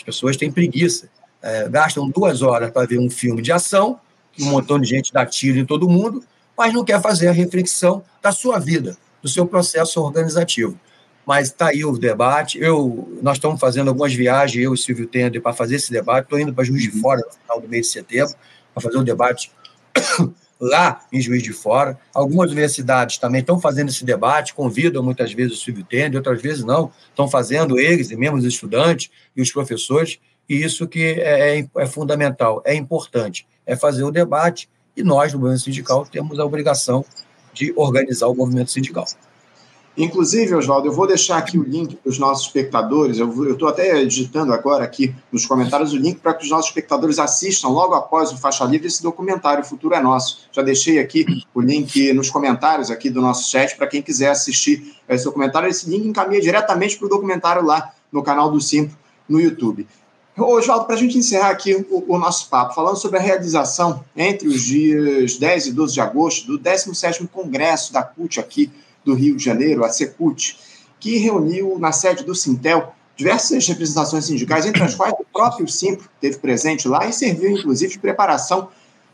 As 0.02 0.04
pessoas 0.04 0.36
têm 0.36 0.52
preguiça, 0.52 1.08
é, 1.44 1.70
gastam 1.70 2.10
duas 2.10 2.42
horas 2.42 2.72
para 2.72 2.88
ver 2.88 2.98
um 2.98 3.10
filme 3.10 3.40
de 3.40 3.52
ação, 3.52 4.00
que 4.34 4.44
um 4.44 4.48
montão 4.48 4.80
de 4.80 4.88
gente 4.88 5.14
dá 5.14 5.26
tiro 5.26 5.60
em 5.60 5.66
todo 5.66 5.88
mundo, 5.88 6.24
mas 6.58 6.74
não 6.74 6.84
quer 6.84 7.00
fazer 7.00 7.28
a 7.28 7.32
reflexão 7.32 8.04
da 8.22 8.32
sua 8.32 8.58
vida, 8.58 8.98
do 9.22 9.30
seu 9.30 9.46
processo 9.46 10.02
organizativo. 10.02 10.80
Mas 11.24 11.50
está 11.50 11.68
aí 11.68 11.86
o 11.86 11.96
debate. 11.98 12.60
Eu, 12.60 13.16
nós 13.22 13.38
estamos 13.38 13.60
fazendo 13.60 13.90
algumas 13.90 14.12
viagens, 14.12 14.64
eu 14.64 14.74
e 14.74 14.78
Silvio 14.78 15.06
Tender, 15.06 15.40
para 15.40 15.54
fazer 15.54 15.76
esse 15.76 15.92
debate. 15.92 16.24
Estou 16.26 16.40
indo 16.40 16.52
para 16.52 16.64
Juiz 16.64 16.82
de 16.82 16.90
uhum. 16.90 17.02
Fora 17.02 17.22
no 17.22 17.32
final 17.32 17.62
do 17.62 17.70
mês 17.70 17.86
de 17.86 17.94
setembro, 17.94 18.34
para 18.74 18.82
fazer 18.82 18.98
um 18.98 19.04
debate 19.04 19.52
lá 20.62 21.02
em 21.12 21.20
Juiz 21.20 21.42
de 21.42 21.52
Fora. 21.52 21.98
Algumas 22.14 22.52
universidades 22.52 23.18
também 23.18 23.42
estão 23.42 23.60
fazendo 23.60 23.90
esse 23.90 24.06
debate, 24.06 24.54
convidam 24.54 25.02
muitas 25.02 25.34
vezes 25.34 25.54
o 25.54 25.62
Silvio 25.62 25.84
Tender, 25.84 26.18
outras 26.18 26.42
vezes 26.42 26.64
não. 26.64 26.92
Estão 27.10 27.28
fazendo 27.28 27.80
eles, 27.80 28.12
e 28.12 28.16
mesmo 28.16 28.38
os 28.38 28.46
estudantes 28.46 29.10
e 29.36 29.42
os 29.42 29.52
professores. 29.52 30.20
E 30.48 30.64
isso 30.64 30.88
que 30.88 31.20
é, 31.20 31.60
é, 31.60 31.68
é 31.78 31.86
fundamental, 31.88 32.62
é 32.64 32.76
importante, 32.76 33.48
é 33.66 33.76
fazer 33.76 34.04
o 34.04 34.12
debate 34.12 34.70
e 34.96 35.04
nós, 35.04 35.32
do 35.32 35.40
movimento 35.40 35.64
sindical, 35.64 36.06
temos 36.06 36.40
a 36.40 36.46
obrigação 36.46 37.04
de 37.54 37.74
organizar 37.76 38.28
o 38.28 38.36
movimento 38.36 38.72
sindical. 38.72 39.06
Inclusive, 39.98 40.56
Oswaldo, 40.56 40.88
eu 40.88 40.94
vou 40.94 41.06
deixar 41.06 41.38
aqui 41.38 41.60
o 41.60 41.64
link 41.64 41.98
para 41.98 42.10
os 42.10 42.18
nossos 42.18 42.48
espectadores. 42.48 43.18
Eu 43.20 43.52
estou 43.52 43.68
até 43.68 44.04
digitando 44.06 44.54
agora 44.54 44.86
aqui 44.86 45.14
nos 45.32 45.46
comentários 45.46 45.92
o 45.92 45.98
link 45.98 46.20
para 46.20 46.34
que 46.34 46.46
os 46.46 46.50
nossos 46.50 46.68
espectadores 46.68 47.20
assistam 47.20 47.68
logo 47.68 47.94
após 47.94 48.32
o 48.32 48.38
Faixa 48.38 48.64
Livre 48.64 48.88
esse 48.88 49.04
documentário 49.04 49.64
O 49.64 49.68
Futuro 49.68 49.94
é 49.94 50.02
Nosso. 50.02 50.48
Já 50.52 50.62
deixei 50.62 50.98
aqui 50.98 51.26
o 51.54 51.60
link 51.60 52.14
nos 52.14 52.30
comentários 52.30 52.90
aqui 52.90 53.10
do 53.10 53.22
nosso 53.22 53.50
chat 53.50 53.76
para 53.76 53.86
quem 53.86 54.02
quiser 54.02 54.30
assistir 54.30 54.96
esse 55.10 55.26
documentário. 55.26 55.68
Esse 55.68 55.90
link 55.90 56.08
encaminha 56.08 56.40
diretamente 56.40 56.98
para 56.98 57.08
o 57.08 57.10
documentário 57.10 57.64
lá 57.64 57.92
no 58.10 58.24
canal 58.24 58.50
do 58.50 58.62
Simpro 58.62 58.98
no 59.28 59.42
YouTube. 59.42 59.86
Oswaldo, 60.38 60.86
para 60.86 60.96
a 60.96 60.98
gente 60.98 61.18
encerrar 61.18 61.50
aqui 61.50 61.76
o, 61.76 62.06
o, 62.08 62.18
nosso 62.18 62.50
papo, 62.50 62.74
falando 62.74 62.96
sobre 62.96 63.20
a 63.20 63.22
realização 63.22 64.04
entre 64.16 64.48
os 64.48 64.62
dias 64.62 65.38
10 65.38 65.68
e 65.68 65.72
12 65.74 65.94
de 65.94 66.02
agosto 66.02 66.48
do 66.48 66.60
17º 66.60 67.28
Congresso 67.28 67.92
da 67.92 68.02
CUT 68.02 68.40
aqui 68.40 68.72
do 69.04 69.14
Rio 69.14 69.36
de 69.36 69.44
Janeiro, 69.44 69.84
a 69.84 69.90
Secult, 69.90 70.58
que 71.00 71.18
reuniu 71.18 71.78
na 71.80 71.92
sede 71.92 72.24
do 72.24 72.36
Sintel 72.36 72.94
diversas 73.16 73.68
representações 73.68 74.26
sindicais, 74.26 74.66
entre 74.66 74.84
as 74.84 74.96
quais 74.96 75.14
o 75.14 75.26
próprio 75.32 75.68
Simpro 75.68 76.10
teve 76.20 76.38
presente 76.38 76.88
lá 76.88 77.06
e 77.08 77.14
serviu, 77.14 77.52
inclusive, 77.52 77.94
de 77.94 78.00
preparação 78.00 78.70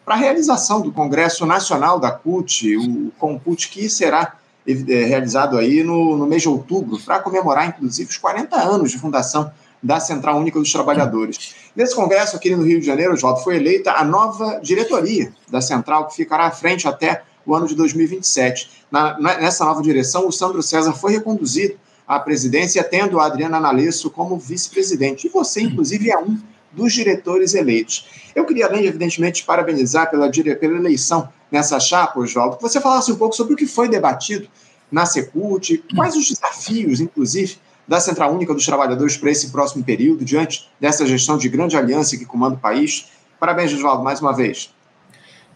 para 0.05 0.15
a 0.15 0.17
realização 0.17 0.79
do 0.81 0.91
Congresso 0.91 1.45
Nacional 1.45 1.99
da 1.99 2.11
CUT, 2.11 2.77
o 2.77 3.11
CONCUT, 3.19 3.69
que 3.69 3.89
será 3.89 4.35
é, 4.65 5.03
realizado 5.03 5.57
aí 5.57 5.83
no, 5.83 6.15
no 6.15 6.25
mês 6.25 6.41
de 6.41 6.49
outubro, 6.49 6.97
para 6.99 7.19
comemorar, 7.19 7.67
inclusive, 7.67 8.09
os 8.09 8.17
40 8.17 8.55
anos 8.55 8.91
de 8.91 8.97
fundação 8.97 9.51
da 9.83 9.99
Central 9.99 10.37
Única 10.37 10.59
dos 10.59 10.71
Trabalhadores. 10.71 11.55
Nesse 11.75 11.95
congresso 11.95 12.35
aqui 12.35 12.55
no 12.55 12.63
Rio 12.63 12.79
de 12.79 12.85
Janeiro, 12.85 13.15
Jota, 13.15 13.41
foi 13.41 13.57
eleita 13.57 13.91
a 13.91 14.03
nova 14.03 14.59
diretoria 14.61 15.33
da 15.49 15.61
Central, 15.61 16.07
que 16.07 16.15
ficará 16.15 16.45
à 16.45 16.51
frente 16.51 16.87
até 16.87 17.23
o 17.47 17.55
ano 17.55 17.65
de 17.65 17.73
2027. 17.75 18.69
Na, 18.91 19.17
nessa 19.17 19.63
nova 19.63 19.81
direção, 19.81 20.27
o 20.27 20.31
Sandro 20.31 20.61
César 20.61 20.91
foi 20.91 21.13
reconduzido 21.13 21.75
à 22.05 22.19
presidência, 22.19 22.83
tendo 22.83 23.19
a 23.19 23.25
Adriana 23.25 23.59
Nalesso 23.59 24.11
como 24.11 24.37
vice-presidente. 24.37 25.27
E 25.27 25.29
você, 25.29 25.61
inclusive, 25.61 26.11
é 26.11 26.19
um 26.19 26.37
dos 26.71 26.93
diretores 26.93 27.55
eleitos. 27.55 28.05
Eu 28.35 28.45
queria, 28.45 28.67
além, 28.67 28.85
evidentemente, 28.85 29.45
parabenizar 29.45 30.11
pela, 30.11 30.29
pela 30.29 30.77
eleição 30.77 31.29
nessa 31.49 31.79
chapa, 31.79 32.19
Oswaldo, 32.19 32.57
que 32.57 32.61
você 32.61 32.81
falasse 32.81 33.11
um 33.11 33.15
pouco 33.15 33.35
sobre 33.35 33.53
o 33.53 33.57
que 33.57 33.65
foi 33.65 33.87
debatido 33.87 34.47
na 34.91 35.05
Secult, 35.05 35.83
quais 35.95 36.15
os 36.15 36.29
desafios, 36.29 36.99
inclusive, 36.99 37.57
da 37.87 37.99
Central 38.01 38.33
Única 38.33 38.53
dos 38.53 38.65
Trabalhadores 38.65 39.15
para 39.15 39.31
esse 39.31 39.49
próximo 39.49 39.83
período, 39.83 40.25
diante 40.25 40.69
dessa 40.79 41.05
gestão 41.05 41.37
de 41.37 41.47
grande 41.47 41.77
aliança 41.77 42.17
que 42.17 42.25
comanda 42.25 42.55
o 42.55 42.59
país. 42.59 43.07
Parabéns, 43.39 43.73
Oswaldo, 43.73 44.03
mais 44.03 44.19
uma 44.19 44.33
vez. 44.33 44.73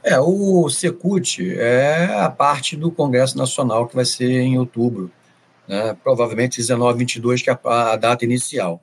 É, 0.03 0.19
o 0.19 0.67
Secult 0.69 1.39
é 1.59 2.05
a 2.15 2.29
parte 2.29 2.75
do 2.75 2.91
Congresso 2.91 3.37
Nacional 3.37 3.87
que 3.87 3.95
vai 3.95 4.05
ser 4.05 4.31
em 4.31 4.57
outubro, 4.57 5.11
né? 5.67 5.95
provavelmente 6.03 6.57
19, 6.57 6.99
22, 6.99 7.41
que 7.41 7.51
é 7.51 7.59
a, 7.63 7.95
data 7.95 8.25
inicial. 8.25 8.81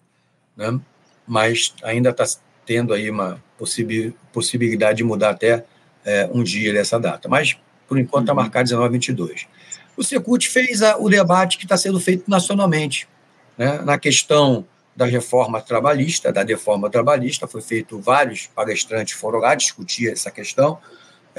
Né? 0.57 0.79
Mas 1.27 1.75
ainda 1.83 2.11
está 2.11 2.25
tendo 2.65 2.95
aí 2.95 3.11
uma 3.11 3.43
possibi 3.59 4.15
possibilidade 4.33 4.99
de 4.99 5.05
mudar 5.05 5.31
até 5.31 5.65
é, 6.05 6.31
um 6.33 6.45
dia 6.45 6.73
dessa 6.73 7.01
data. 7.01 7.29
Mas, 7.29 7.59
por 7.89 7.99
enquanto, 7.99 8.25
está 8.25 8.33
uhum. 8.33 8.41
marcado 8.41 8.65
19, 8.65 8.93
22. 8.93 9.47
O 9.97 10.05
Secult 10.05 10.49
fez 10.49 10.83
a, 10.83 10.97
o 10.97 11.09
debate 11.09 11.59
que 11.59 11.65
está 11.65 11.77
sendo 11.77 11.99
feito 11.99 12.31
nacionalmente. 12.31 13.09
Né? 13.57 13.81
Na 13.83 13.99
questão 13.99 14.65
da 14.95 15.05
reforma 15.05 15.61
trabalhista, 15.61 16.33
da 16.33 16.45
deforma 16.45 16.89
trabalhista, 16.89 17.49
foi 17.49 17.61
feito 17.61 18.01
vários 18.01 18.47
palestrantes 18.47 19.15
foram 19.15 19.41
lá 19.41 19.57
discutir 19.57 20.13
essa 20.13 20.31
questão 20.31 20.79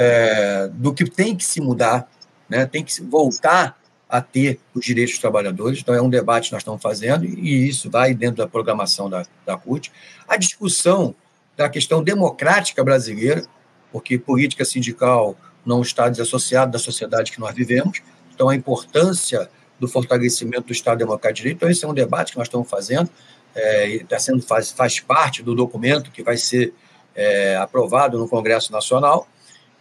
é, 0.01 0.69
do 0.71 0.93
que 0.93 1.03
tem 1.03 1.35
que 1.35 1.43
se 1.43 1.59
mudar, 1.59 2.09
né? 2.47 2.65
tem 2.65 2.81
que 2.81 3.01
voltar 3.03 3.77
a 4.07 4.21
ter 4.21 4.57
os 4.73 4.85
direitos 4.85 5.15
dos 5.15 5.19
trabalhadores. 5.19 5.79
Então, 5.79 5.93
é 5.93 6.01
um 6.01 6.09
debate 6.09 6.47
que 6.47 6.53
nós 6.53 6.61
estamos 6.61 6.81
fazendo 6.81 7.25
e 7.25 7.67
isso 7.67 7.89
vai 7.89 8.13
dentro 8.13 8.37
da 8.37 8.47
programação 8.47 9.09
da, 9.09 9.25
da 9.45 9.57
CUT. 9.57 9.91
A 10.25 10.37
discussão 10.37 11.13
da 11.57 11.67
questão 11.67 12.01
democrática 12.01 12.81
brasileira, 12.81 13.45
porque 13.91 14.17
política 14.17 14.63
sindical 14.63 15.35
não 15.65 15.81
está 15.81 16.07
desassociada 16.07 16.71
da 16.71 16.79
sociedade 16.79 17.33
que 17.33 17.39
nós 17.41 17.53
vivemos. 17.53 18.01
Então, 18.33 18.47
a 18.47 18.55
importância 18.55 19.49
do 19.77 19.87
fortalecimento 19.87 20.67
do 20.67 20.73
Estado 20.73 20.99
Democrático 20.99 21.35
de 21.35 21.41
Direito. 21.41 21.57
Então, 21.57 21.69
esse 21.69 21.83
é 21.83 21.87
um 21.87 21.93
debate 21.93 22.31
que 22.31 22.37
nós 22.37 22.47
estamos 22.47 22.69
fazendo, 22.69 23.09
é, 23.53 23.99
tá 24.07 24.17
sendo, 24.17 24.41
faz, 24.41 24.71
faz 24.71 25.01
parte 25.01 25.43
do 25.43 25.53
documento 25.53 26.09
que 26.09 26.23
vai 26.23 26.37
ser 26.37 26.73
é, 27.13 27.57
aprovado 27.57 28.17
no 28.17 28.29
Congresso 28.29 28.71
Nacional, 28.71 29.27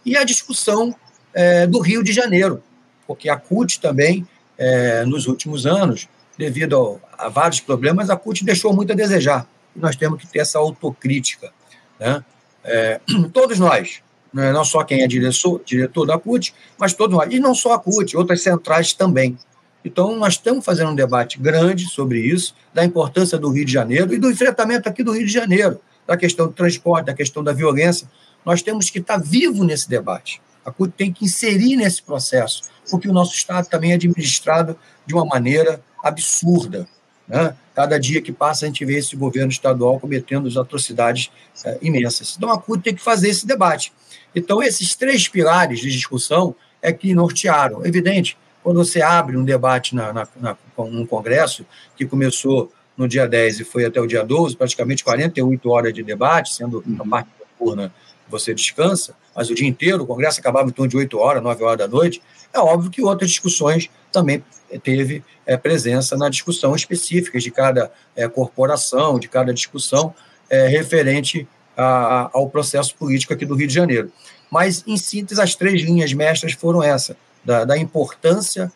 e 0.05 0.17
a 0.17 0.23
discussão 0.23 0.95
é, 1.33 1.67
do 1.67 1.79
Rio 1.79 2.03
de 2.03 2.11
Janeiro, 2.11 2.63
porque 3.05 3.29
a 3.29 3.37
CUT 3.37 3.79
também, 3.79 4.27
é, 4.57 5.03
nos 5.05 5.27
últimos 5.27 5.65
anos, 5.65 6.07
devido 6.37 6.75
ao, 6.75 7.01
a 7.17 7.27
vários 7.27 7.59
problemas, 7.59 8.09
a 8.09 8.15
CUT 8.15 8.43
deixou 8.45 8.73
muito 8.73 8.93
a 8.93 8.95
desejar. 8.95 9.47
E 9.75 9.79
nós 9.79 9.95
temos 9.95 10.21
que 10.21 10.27
ter 10.27 10.39
essa 10.39 10.57
autocrítica. 10.57 11.51
Né? 11.99 12.23
É, 12.63 13.01
todos 13.33 13.59
nós, 13.59 14.01
né, 14.33 14.51
não 14.51 14.63
só 14.63 14.83
quem 14.83 15.01
é 15.01 15.07
diretor, 15.07 15.61
diretor 15.65 16.05
da 16.05 16.17
CUT, 16.17 16.53
mas 16.77 16.93
todos 16.93 17.17
nós, 17.17 17.33
e 17.33 17.39
não 17.39 17.53
só 17.53 17.73
a 17.73 17.79
CUT, 17.79 18.15
outras 18.15 18.41
centrais 18.41 18.93
também 18.93 19.37
Então, 19.83 20.15
nós 20.15 20.33
estamos 20.33 20.63
fazendo 20.63 20.91
um 20.91 20.95
debate 20.95 21.39
grande 21.39 21.85
sobre 21.87 22.19
isso, 22.19 22.55
da 22.73 22.85
importância 22.85 23.37
do 23.37 23.49
Rio 23.49 23.65
de 23.65 23.71
Janeiro 23.71 24.13
e 24.13 24.17
do 24.17 24.29
enfrentamento 24.29 24.87
aqui 24.87 25.03
do 25.03 25.13
Rio 25.13 25.25
de 25.25 25.33
Janeiro, 25.33 25.79
da 26.05 26.15
questão 26.17 26.47
do 26.47 26.53
transporte, 26.53 27.05
da 27.05 27.13
questão 27.13 27.43
da 27.43 27.53
violência. 27.53 28.07
Nós 28.45 28.61
temos 28.61 28.89
que 28.89 28.99
estar 28.99 29.17
vivo 29.17 29.63
nesse 29.63 29.89
debate. 29.89 30.41
A 30.65 30.71
CUT 30.71 30.93
tem 30.95 31.11
que 31.11 31.25
inserir 31.25 31.75
nesse 31.75 32.01
processo, 32.01 32.63
porque 32.89 33.07
o 33.09 33.13
nosso 33.13 33.33
Estado 33.33 33.67
também 33.67 33.91
é 33.91 33.95
administrado 33.95 34.77
de 35.05 35.13
uma 35.13 35.25
maneira 35.25 35.81
absurda. 36.03 36.87
Né? 37.27 37.55
Cada 37.75 37.99
dia 37.99 38.21
que 38.21 38.31
passa, 38.31 38.65
a 38.65 38.67
gente 38.67 38.83
vê 38.83 38.97
esse 38.97 39.15
governo 39.15 39.51
estadual 39.51 39.99
cometendo 39.99 40.47
atrocidades 40.59 41.31
é, 41.63 41.77
imensas. 41.81 42.35
Então, 42.37 42.51
a 42.51 42.59
CUT 42.59 42.83
tem 42.83 42.95
que 42.95 43.01
fazer 43.01 43.29
esse 43.29 43.45
debate. 43.45 43.93
Então, 44.35 44.61
esses 44.61 44.95
três 44.95 45.27
pilares 45.27 45.79
de 45.79 45.91
discussão 45.91 46.55
é 46.81 46.91
que 46.91 47.13
nortearam. 47.13 47.85
Evidente, 47.85 48.37
quando 48.63 48.77
você 48.77 49.01
abre 49.01 49.37
um 49.37 49.43
debate 49.43 49.95
na, 49.95 50.11
na, 50.11 50.27
na, 50.39 50.57
num 50.77 51.05
congresso, 51.05 51.65
que 51.95 52.05
começou 52.05 52.71
no 52.97 53.07
dia 53.07 53.27
10 53.27 53.61
e 53.61 53.63
foi 53.63 53.85
até 53.85 54.01
o 54.01 54.05
dia 54.05 54.23
12, 54.23 54.57
praticamente 54.57 55.03
48 55.03 55.69
horas 55.69 55.93
de 55.93 56.03
debate, 56.03 56.53
sendo 56.53 56.83
a 56.85 56.89
uhum. 56.89 57.09
parte 57.09 57.29
noturna 57.39 57.93
você 58.29 58.53
descansa, 58.53 59.15
mas 59.35 59.49
o 59.49 59.55
dia 59.55 59.67
inteiro, 59.67 60.03
o 60.03 60.07
congresso 60.07 60.39
acabava 60.39 60.69
em 60.69 60.71
torno 60.71 60.89
de 60.89 60.97
8 60.97 61.17
horas, 61.17 61.43
9 61.43 61.63
horas 61.63 61.77
da 61.77 61.87
noite, 61.87 62.21
é 62.53 62.59
óbvio 62.59 62.89
que 62.89 63.01
outras 63.01 63.29
discussões 63.29 63.89
também 64.11 64.43
teve 64.83 65.23
é, 65.45 65.57
presença 65.57 66.17
na 66.17 66.29
discussão 66.29 66.75
específica 66.75 67.39
de 67.39 67.49
cada 67.49 67.91
é, 68.15 68.27
corporação, 68.27 69.19
de 69.19 69.27
cada 69.27 69.53
discussão 69.53 70.13
é, 70.49 70.67
referente 70.67 71.47
a, 71.75 71.83
a, 71.83 72.29
ao 72.33 72.49
processo 72.49 72.95
político 72.95 73.33
aqui 73.33 73.45
do 73.45 73.55
Rio 73.55 73.67
de 73.67 73.73
Janeiro. 73.73 74.11
Mas, 74.51 74.83
em 74.85 74.97
síntese, 74.97 75.41
as 75.41 75.55
três 75.55 75.81
linhas 75.81 76.11
mestras 76.13 76.53
foram 76.53 76.83
essa, 76.83 77.15
da, 77.43 77.65
da 77.65 77.77
importância 77.77 78.71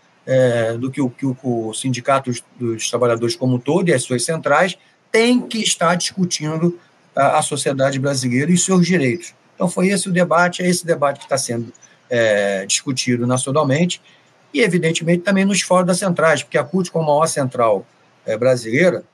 do 0.80 0.90
que 0.90 1.02
o, 1.02 1.10
que 1.10 1.26
o 1.26 1.74
sindicato 1.74 2.32
dos 2.58 2.90
trabalhadores 2.90 3.36
como 3.36 3.56
um 3.56 3.60
todo 3.60 3.90
e 3.90 3.94
as 3.94 4.04
suas 4.04 4.24
centrais 4.24 4.78
têm 5.12 5.42
que 5.42 5.58
estar 5.58 5.96
discutindo 5.96 6.80
a, 7.14 7.40
a 7.40 7.42
sociedade 7.42 8.00
brasileira 8.00 8.50
e 8.50 8.58
seus 8.58 8.86
direitos. 8.86 9.34
Então, 9.64 9.72
foi 9.72 9.88
esse 9.88 10.10
o 10.10 10.12
debate, 10.12 10.62
é 10.62 10.68
esse 10.68 10.86
debate 10.86 11.20
que 11.20 11.24
está 11.24 11.38
sendo 11.38 11.72
é, 12.10 12.66
discutido 12.66 13.26
nacionalmente 13.26 14.02
e, 14.54 14.60
evidentemente, 14.60 15.24
também 15.24 15.46
nos 15.46 15.62
fóruns 15.62 15.88
das 15.88 16.00
centrais, 16.00 16.44
porque 16.44 16.58
a 16.58 16.66
CUT, 16.66 16.92
como 16.92 17.06
a 17.06 17.14
maior 17.14 17.28
central 17.28 17.86
é, 18.26 18.36
brasileira, 18.36 19.06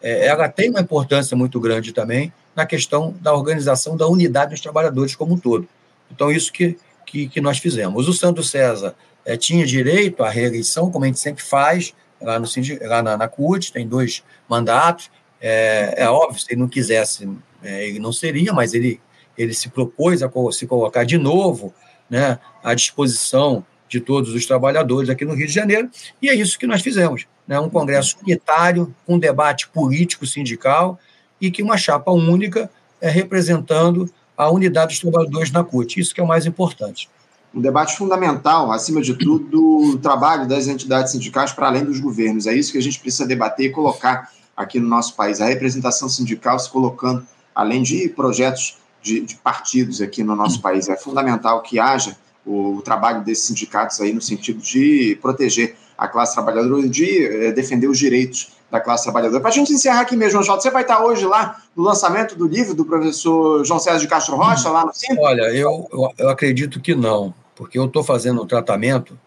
é, 0.00 0.24
ela 0.24 0.48
tem 0.48 0.70
uma 0.70 0.80
importância 0.80 1.36
muito 1.36 1.60
grande 1.60 1.92
também 1.92 2.32
na 2.56 2.64
questão 2.64 3.14
da 3.20 3.34
organização 3.34 3.94
da 3.94 4.08
unidade 4.08 4.52
dos 4.52 4.62
trabalhadores 4.62 5.14
como 5.14 5.34
um 5.34 5.38
todo. 5.38 5.68
Então, 6.10 6.32
isso 6.32 6.50
que, 6.50 6.78
que, 7.04 7.28
que 7.28 7.40
nós 7.42 7.58
fizemos. 7.58 8.08
O 8.08 8.14
Santo 8.14 8.42
César 8.42 8.94
é, 9.22 9.36
tinha 9.36 9.66
direito 9.66 10.24
à 10.24 10.30
reeleição, 10.30 10.90
como 10.90 11.04
a 11.04 11.08
gente 11.08 11.20
sempre 11.20 11.42
faz, 11.44 11.92
lá, 12.18 12.38
no, 12.38 12.46
lá 12.88 13.02
na, 13.02 13.18
na 13.18 13.28
CUT, 13.28 13.70
tem 13.70 13.86
dois 13.86 14.24
mandatos. 14.48 15.10
É, 15.42 15.92
é 15.98 16.08
óbvio, 16.08 16.40
se 16.40 16.46
ele 16.50 16.60
não 16.62 16.68
quisesse, 16.68 17.28
é, 17.62 17.86
ele 17.86 17.98
não 17.98 18.14
seria, 18.14 18.54
mas 18.54 18.72
ele, 18.72 18.98
ele 19.40 19.54
se 19.54 19.70
propôs 19.70 20.22
a 20.22 20.30
se 20.52 20.66
colocar 20.66 21.04
de 21.04 21.16
novo 21.16 21.72
né, 22.10 22.38
à 22.62 22.74
disposição 22.74 23.64
de 23.88 23.98
todos 23.98 24.34
os 24.34 24.44
trabalhadores 24.44 25.08
aqui 25.08 25.24
no 25.24 25.34
Rio 25.34 25.46
de 25.46 25.52
Janeiro, 25.52 25.88
e 26.20 26.28
é 26.28 26.34
isso 26.34 26.58
que 26.58 26.66
nós 26.66 26.82
fizemos. 26.82 27.26
Né, 27.48 27.58
um 27.58 27.70
congresso 27.70 28.16
unitário, 28.22 28.94
um 29.08 29.18
debate 29.18 29.68
político 29.68 30.26
sindical, 30.26 30.98
e 31.40 31.50
que 31.50 31.62
uma 31.62 31.78
chapa 31.78 32.12
única 32.12 32.70
é, 33.00 33.08
representando 33.08 34.08
a 34.36 34.50
unidade 34.50 34.92
dos 34.92 35.00
trabalhadores 35.00 35.50
na 35.50 35.64
CUT. 35.64 35.98
Isso 35.98 36.14
que 36.14 36.20
é 36.20 36.24
o 36.24 36.28
mais 36.28 36.44
importante. 36.44 37.08
Um 37.54 37.60
debate 37.60 37.96
fundamental, 37.96 38.70
acima 38.70 39.00
de 39.00 39.14
tudo, 39.14 39.48
do 39.48 39.98
trabalho 39.98 40.46
das 40.46 40.68
entidades 40.68 41.12
sindicais 41.12 41.52
para 41.52 41.66
além 41.66 41.84
dos 41.84 41.98
governos. 41.98 42.46
É 42.46 42.54
isso 42.54 42.70
que 42.70 42.78
a 42.78 42.82
gente 42.82 43.00
precisa 43.00 43.26
debater 43.26 43.66
e 43.66 43.70
colocar 43.70 44.30
aqui 44.56 44.78
no 44.78 44.86
nosso 44.86 45.16
país. 45.16 45.40
A 45.40 45.46
representação 45.46 46.08
sindical 46.08 46.58
se 46.58 46.70
colocando, 46.70 47.26
além 47.54 47.82
de 47.82 48.08
projetos 48.10 48.78
de, 49.02 49.20
de 49.20 49.36
partidos 49.36 50.00
aqui 50.00 50.22
no 50.22 50.36
nosso 50.36 50.60
país. 50.60 50.88
É 50.88 50.96
fundamental 50.96 51.62
que 51.62 51.78
haja 51.78 52.16
o, 52.44 52.76
o, 52.76 52.82
trabalho 52.82 53.24
desses 53.24 53.44
sindicatos 53.44 54.00
aí 54.00 54.12
no 54.12 54.20
sentido 54.20 54.60
de 54.60 55.18
proteger 55.20 55.76
a 55.96 56.08
classe 56.08 56.34
trabalhadora, 56.34 56.88
de 56.88 57.26
eh, 57.26 57.52
defender 57.52 57.86
os 57.86 57.98
direitos 57.98 58.52
da 58.70 58.80
classe 58.80 59.04
trabalhadora. 59.04 59.40
Para 59.40 59.50
a 59.50 59.52
gente 59.52 59.72
encerrar 59.72 60.00
aqui 60.00 60.16
mesmo, 60.16 60.42
João, 60.42 60.58
você 60.58 60.70
vai 60.70 60.82
estar 60.82 61.04
hoje 61.04 61.26
lá 61.26 61.60
no 61.76 61.82
lançamento 61.82 62.36
do 62.36 62.46
livro 62.46 62.74
do 62.74 62.84
professor 62.84 63.64
João 63.64 63.78
César 63.78 63.98
de 63.98 64.08
Castro 64.08 64.36
Rocha, 64.36 64.70
lá 64.70 64.86
no 64.86 64.94
centro? 64.94 65.22
Olha, 65.22 65.42
eu, 65.54 65.88
eu, 65.92 66.12
eu 66.16 66.28
acredito 66.30 66.80
que 66.80 66.94
não, 66.94 67.34
porque 67.54 67.78
eu 67.78 67.84
estou 67.84 68.02
fazendo 68.02 68.42
um 68.42 68.46
tratamento, 68.46 69.18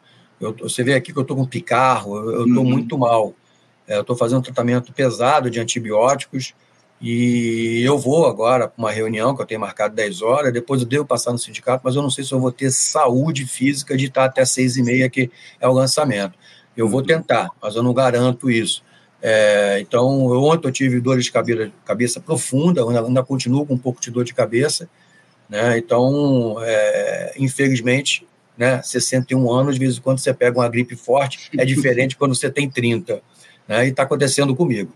eu, 0.41 0.55
você 0.59 0.83
vê 0.83 0.95
aqui 0.95 1.13
que 1.13 1.19
eu 1.19 1.23
estou 1.23 1.37
com 1.37 1.45
picarro, 1.45 2.17
eu 2.17 2.47
estou 2.47 2.63
uhum. 2.63 2.69
muito 2.69 2.97
mal. 2.97 3.33
É, 3.87 3.97
eu 3.97 4.01
estou 4.01 4.15
fazendo 4.15 4.39
um 4.39 4.43
tratamento 4.43 4.93
pesado 4.93 5.49
de 5.49 5.59
antibióticos 5.59 6.53
e 7.05 7.83
eu 7.83 7.99
vou 7.99 8.25
agora 8.25 8.65
para 8.65 8.81
uma 8.81 8.89
reunião 8.89 9.35
que 9.35 9.41
eu 9.41 9.45
tenho 9.45 9.59
marcado 9.59 9.93
10 9.93 10.21
horas, 10.21 10.53
depois 10.53 10.81
eu 10.81 10.87
devo 10.87 11.05
passar 11.05 11.33
no 11.33 11.37
sindicato, 11.37 11.81
mas 11.83 11.97
eu 11.97 12.01
não 12.01 12.09
sei 12.09 12.23
se 12.23 12.31
eu 12.31 12.39
vou 12.39 12.49
ter 12.49 12.71
saúde 12.71 13.45
física 13.45 13.97
de 13.97 14.05
estar 14.05 14.23
até 14.23 14.45
seis 14.45 14.77
e 14.77 14.81
meia, 14.81 15.09
que 15.09 15.29
é 15.59 15.67
o 15.67 15.73
lançamento. 15.73 16.39
Eu 16.77 16.87
vou 16.87 17.01
uhum. 17.01 17.05
tentar, 17.05 17.49
mas 17.61 17.75
eu 17.75 17.83
não 17.83 17.93
garanto 17.93 18.49
isso. 18.49 18.81
É, 19.21 19.79
então, 19.81 20.27
ontem 20.27 20.65
eu 20.65 20.71
tive 20.71 21.01
dores 21.01 21.25
de 21.25 21.31
cabeça, 21.33 21.71
cabeça 21.83 22.21
profunda, 22.21 22.81
ainda, 22.81 23.05
ainda 23.05 23.21
continuo 23.21 23.65
com 23.65 23.73
um 23.73 23.77
pouco 23.77 23.99
de 23.99 24.09
dor 24.09 24.23
de 24.23 24.33
cabeça, 24.33 24.89
né? 25.49 25.77
Então, 25.77 26.55
é, 26.61 27.33
infelizmente, 27.37 28.25
né, 28.57 28.81
61 28.81 29.51
anos, 29.51 29.75
de 29.75 29.79
vez 29.81 29.97
em 29.97 30.01
quando 30.01 30.19
você 30.19 30.33
pega 30.33 30.57
uma 30.57 30.69
gripe 30.69 30.95
forte, 30.95 31.49
é 31.57 31.65
diferente 31.65 32.15
quando 32.17 32.33
você 32.33 32.49
tem 32.49 32.69
30, 32.69 33.21
né? 33.67 33.87
E 33.87 33.89
está 33.89 34.03
acontecendo 34.03 34.55
comigo. 34.55 34.93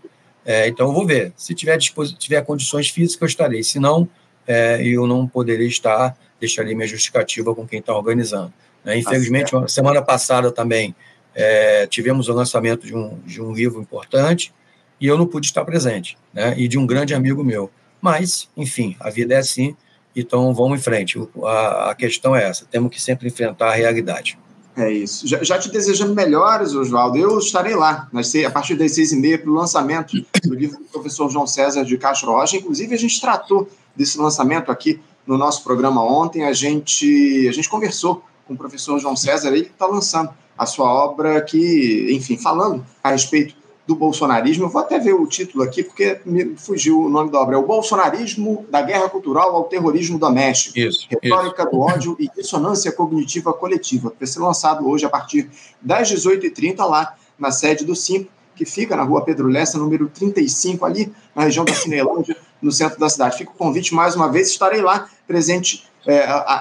É, 0.48 0.66
então, 0.66 0.86
eu 0.86 0.94
vou 0.94 1.04
ver. 1.04 1.30
Se 1.36 1.54
tiver, 1.54 1.76
tiver 1.76 2.42
condições 2.42 2.88
físicas, 2.88 3.20
eu 3.20 3.26
estarei. 3.26 3.62
Se 3.62 3.78
não, 3.78 4.08
é, 4.46 4.82
eu 4.82 5.06
não 5.06 5.28
poderei 5.28 5.66
estar, 5.66 6.16
deixarei 6.40 6.74
minha 6.74 6.88
justificativa 6.88 7.54
com 7.54 7.68
quem 7.68 7.80
está 7.80 7.94
organizando. 7.94 8.50
Né? 8.82 8.96
Infelizmente, 8.96 9.50
tá 9.50 9.68
semana 9.68 10.00
passada 10.00 10.50
também, 10.50 10.96
é, 11.34 11.86
tivemos 11.86 12.28
o 12.28 12.32
lançamento 12.32 12.86
de 12.86 12.96
um, 12.96 13.18
de 13.26 13.42
um 13.42 13.52
livro 13.52 13.78
importante 13.78 14.50
e 14.98 15.06
eu 15.06 15.18
não 15.18 15.26
pude 15.26 15.46
estar 15.46 15.66
presente, 15.66 16.16
né? 16.32 16.54
E 16.56 16.66
de 16.66 16.78
um 16.78 16.86
grande 16.86 17.14
amigo 17.14 17.44
meu. 17.44 17.70
Mas, 18.00 18.48
enfim, 18.56 18.96
a 18.98 19.10
vida 19.10 19.34
é 19.34 19.36
assim, 19.36 19.76
então 20.16 20.54
vamos 20.54 20.78
em 20.78 20.82
frente. 20.82 21.18
A, 21.44 21.90
a 21.90 21.94
questão 21.94 22.34
é 22.34 22.42
essa: 22.42 22.64
temos 22.64 22.90
que 22.90 23.00
sempre 23.00 23.28
enfrentar 23.28 23.68
a 23.68 23.74
realidade. 23.74 24.38
É 24.78 24.92
isso. 24.92 25.26
Já, 25.26 25.42
já 25.42 25.58
te 25.58 25.68
desejando 25.68 26.14
melhores, 26.14 26.72
Oswaldo. 26.72 27.18
Eu 27.18 27.36
estarei 27.40 27.74
lá, 27.74 28.08
a 28.46 28.50
partir 28.50 28.76
das 28.76 28.94
seis 28.94 29.10
e 29.10 29.16
meia, 29.16 29.36
para 29.36 29.50
o 29.50 29.52
lançamento 29.52 30.16
do 30.44 30.54
livro 30.54 30.78
do 30.78 30.84
professor 30.84 31.28
João 31.28 31.48
César 31.48 31.84
de 31.84 31.98
Castro 31.98 32.30
Rocha. 32.30 32.56
Inclusive, 32.56 32.94
a 32.94 32.98
gente 32.98 33.20
tratou 33.20 33.68
desse 33.96 34.16
lançamento 34.18 34.70
aqui 34.70 35.00
no 35.26 35.36
nosso 35.36 35.64
programa 35.64 36.00
ontem. 36.04 36.44
A 36.44 36.52
gente, 36.52 37.48
a 37.48 37.52
gente 37.52 37.68
conversou 37.68 38.22
com 38.46 38.54
o 38.54 38.56
professor 38.56 39.00
João 39.00 39.16
César, 39.16 39.48
ele 39.48 39.62
está 39.62 39.84
lançando 39.84 40.30
a 40.56 40.64
sua 40.64 40.88
obra 40.88 41.42
que, 41.42 42.08
enfim, 42.10 42.36
falando 42.36 42.86
a 43.02 43.10
respeito 43.10 43.54
do 43.88 43.94
bolsonarismo. 43.94 44.66
Eu 44.66 44.68
vou 44.68 44.82
até 44.82 44.98
ver 44.98 45.14
o 45.14 45.26
título 45.26 45.64
aqui, 45.64 45.82
porque 45.82 46.20
me 46.26 46.54
fugiu 46.58 47.00
o 47.00 47.08
nome 47.08 47.32
da 47.32 47.40
obra. 47.40 47.56
É 47.56 47.58
o 47.58 47.66
Bolsonarismo 47.66 48.66
da 48.68 48.82
Guerra 48.82 49.08
Cultural 49.08 49.56
ao 49.56 49.64
Terrorismo 49.64 50.18
Doméstico. 50.18 50.78
Isso. 50.78 51.08
Retórica 51.08 51.62
isso. 51.62 51.70
do 51.70 51.80
ódio 51.80 52.16
e 52.20 52.28
dissonância 52.28 52.92
cognitiva 52.92 53.50
coletiva. 53.54 54.12
Vai 54.20 54.26
ser 54.26 54.40
lançado 54.40 54.86
hoje 54.86 55.06
a 55.06 55.08
partir 55.08 55.48
das 55.80 56.12
18h30 56.12 56.84
lá 56.84 57.14
na 57.38 57.50
sede 57.50 57.86
do 57.86 57.96
Simpo, 57.96 58.30
que 58.54 58.66
fica 58.66 58.94
na 58.94 59.04
rua 59.04 59.24
Pedro 59.24 59.48
Lessa, 59.48 59.78
número 59.78 60.06
35, 60.10 60.84
ali 60.84 61.10
na 61.34 61.44
região 61.44 61.64
da 61.64 61.72
Cinelândia, 61.72 62.36
no 62.60 62.70
centro 62.70 63.00
da 63.00 63.08
cidade. 63.08 63.38
Fica 63.38 63.52
o 63.52 63.54
convite 63.54 63.94
mais 63.94 64.14
uma 64.14 64.30
vez, 64.30 64.48
estarei 64.48 64.82
lá 64.82 65.08
presente 65.26 65.88
é, 66.06 66.16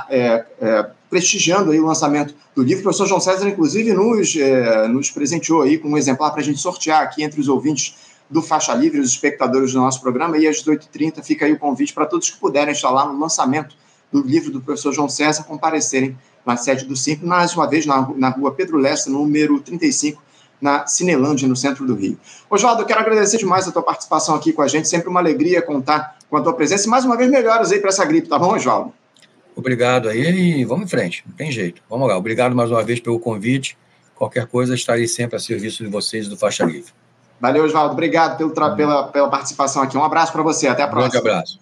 é, 0.09 0.45
é, 0.61 0.89
prestigiando 1.09 1.71
aí 1.71 1.79
o 1.79 1.85
lançamento 1.85 2.35
do 2.55 2.63
livro. 2.63 2.79
O 2.79 2.83
professor 2.83 3.07
João 3.07 3.19
César, 3.19 3.47
inclusive, 3.47 3.93
nos, 3.93 4.35
é, 4.35 4.87
nos 4.87 5.09
presenteou 5.09 5.61
aí 5.61 5.77
com 5.77 5.89
um 5.89 5.97
exemplar 5.97 6.31
para 6.31 6.41
a 6.41 6.43
gente 6.43 6.59
sortear 6.59 7.01
aqui 7.01 7.23
entre 7.23 7.39
os 7.39 7.47
ouvintes 7.47 7.95
do 8.29 8.41
Faixa 8.41 8.73
Livre, 8.73 8.99
os 8.99 9.09
espectadores 9.09 9.73
do 9.73 9.79
nosso 9.79 10.01
programa. 10.01 10.37
E 10.37 10.47
às 10.47 10.63
18h30 10.63 11.23
fica 11.23 11.45
aí 11.45 11.53
o 11.53 11.59
convite 11.59 11.93
para 11.93 12.05
todos 12.05 12.29
que 12.29 12.37
puderem 12.37 12.73
estar 12.73 12.89
lá 12.89 13.05
no 13.05 13.19
lançamento 13.19 13.75
do 14.11 14.21
livro 14.21 14.51
do 14.51 14.61
professor 14.61 14.93
João 14.93 15.09
César 15.09 15.43
comparecerem 15.43 16.17
na 16.45 16.55
sede 16.55 16.85
do 16.85 16.95
CIMP, 16.95 17.25
mais 17.25 17.53
uma 17.53 17.67
vez 17.67 17.85
na, 17.85 18.09
na 18.15 18.29
rua 18.29 18.53
Pedro 18.53 18.77
Lessa, 18.77 19.09
número 19.09 19.59
35, 19.59 20.21
na 20.61 20.87
Cinelândia, 20.87 21.47
no 21.47 21.55
centro 21.55 21.85
do 21.85 21.93
Rio. 21.93 22.17
Oswaldo, 22.49 22.85
quero 22.85 23.01
agradecer 23.01 23.37
demais 23.37 23.67
a 23.67 23.71
tua 23.71 23.83
participação 23.83 24.33
aqui 24.33 24.53
com 24.53 24.61
a 24.61 24.67
gente, 24.67 24.87
sempre 24.87 25.09
uma 25.09 25.19
alegria 25.19 25.61
contar 25.61 26.17
com 26.29 26.37
a 26.37 26.41
tua 26.41 26.53
presença 26.53 26.87
e 26.87 26.89
mais 26.89 27.03
uma 27.03 27.17
vez 27.17 27.29
melhoras 27.29 27.71
aí 27.71 27.79
para 27.79 27.89
essa 27.89 28.05
gripe, 28.05 28.29
tá 28.29 28.39
bom, 28.39 28.55
Oswaldo? 28.55 28.93
Obrigado 29.57 30.07
aí 30.07 30.59
e 30.59 30.65
vamos 30.65 30.85
em 30.85 30.87
frente, 30.87 31.23
não 31.27 31.35
tem 31.35 31.51
jeito. 31.51 31.81
Vamos 31.89 32.07
lá, 32.07 32.15
obrigado 32.15 32.55
mais 32.55 32.69
uma 32.69 32.83
vez 32.83 32.99
pelo 32.99 33.19
convite. 33.19 33.75
Qualquer 34.13 34.45
coisa, 34.45 34.75
estarei 34.75 35.07
sempre 35.07 35.35
a 35.35 35.39
serviço 35.39 35.83
de 35.83 35.89
vocês 35.89 36.27
do 36.27 36.37
Faixa 36.37 36.63
Livre. 36.63 36.91
Valeu, 37.41 37.65
Oswaldo. 37.65 37.93
Obrigado 37.93 38.37
pelo 38.37 38.51
pela, 38.75 39.07
pela 39.07 39.29
participação 39.29 39.81
aqui. 39.81 39.97
Um 39.97 40.03
abraço 40.03 40.31
para 40.31 40.43
você. 40.43 40.67
Até 40.67 40.83
a 40.83 40.87
próxima. 40.87 41.19
Um 41.19 41.23
grande 41.23 41.35
abraço. 41.35 41.59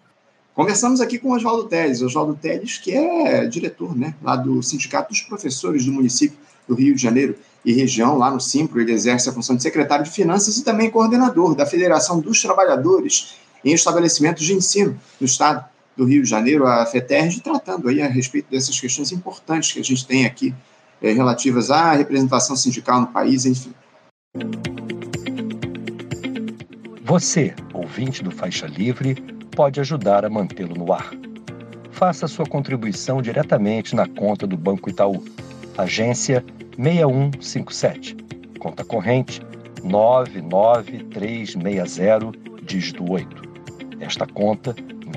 Conversamos 0.53 0.99
aqui 0.99 1.17
com 1.17 1.29
o 1.29 1.35
Oswaldo 1.35 1.65
Teles. 1.69 2.01
Oswaldo 2.01 2.35
Teles, 2.35 2.77
que 2.77 2.91
é 2.93 3.45
diretor 3.45 3.97
né, 3.97 4.13
lá 4.21 4.35
do 4.35 4.61
Sindicato 4.61 5.09
dos 5.09 5.21
Professores 5.21 5.85
do 5.85 5.91
município 5.93 6.37
do 6.67 6.75
Rio 6.75 6.95
de 6.95 7.01
Janeiro 7.01 7.37
e 7.63 7.73
região, 7.73 8.17
lá 8.17 8.29
no 8.29 8.41
Simpro, 8.41 8.79
ele 8.81 8.91
exerce 8.91 9.29
a 9.29 9.33
função 9.33 9.55
de 9.55 9.63
secretário 9.63 10.03
de 10.03 10.11
Finanças 10.11 10.57
e 10.57 10.63
também 10.63 10.89
coordenador 10.89 11.55
da 11.55 11.65
Federação 11.65 12.19
dos 12.19 12.41
Trabalhadores 12.41 13.35
em 13.63 13.73
Estabelecimentos 13.73 14.45
de 14.45 14.53
Ensino 14.53 14.99
no 15.19 15.25
Estado 15.25 15.65
do 15.95 16.05
Rio 16.05 16.23
de 16.23 16.29
Janeiro, 16.29 16.67
a 16.67 16.85
FETERG, 16.85 17.41
tratando 17.41 17.87
aí 17.87 18.01
a 18.01 18.07
respeito 18.07 18.49
dessas 18.49 18.79
questões 18.79 19.11
importantes 19.11 19.71
que 19.71 19.79
a 19.79 19.83
gente 19.83 20.05
tem 20.05 20.25
aqui, 20.25 20.53
é, 21.01 21.11
relativas 21.11 21.71
à 21.71 21.93
representação 21.93 22.55
sindical 22.55 23.01
no 23.01 23.07
país, 23.07 23.45
enfim. 23.45 23.73
Você, 27.03 27.53
ouvinte 27.73 28.23
do 28.23 28.31
Faixa 28.31 28.67
Livre, 28.67 29.15
pode 29.55 29.79
ajudar 29.79 30.25
a 30.25 30.29
mantê-lo 30.29 30.75
no 30.75 30.91
ar. 30.91 31.11
Faça 31.91 32.27
sua 32.27 32.45
contribuição 32.45 33.21
diretamente 33.21 33.95
na 33.95 34.05
conta 34.07 34.45
do 34.45 34.57
Banco 34.57 34.89
Itaú, 34.89 35.23
agência 35.77 36.43
6157, 36.77 38.17
conta 38.59 38.83
corrente 38.83 39.41
99360, 39.83 42.33
dígito 42.63 43.09
8. 43.09 43.45
Esta 44.01 44.27
conta 44.27 44.75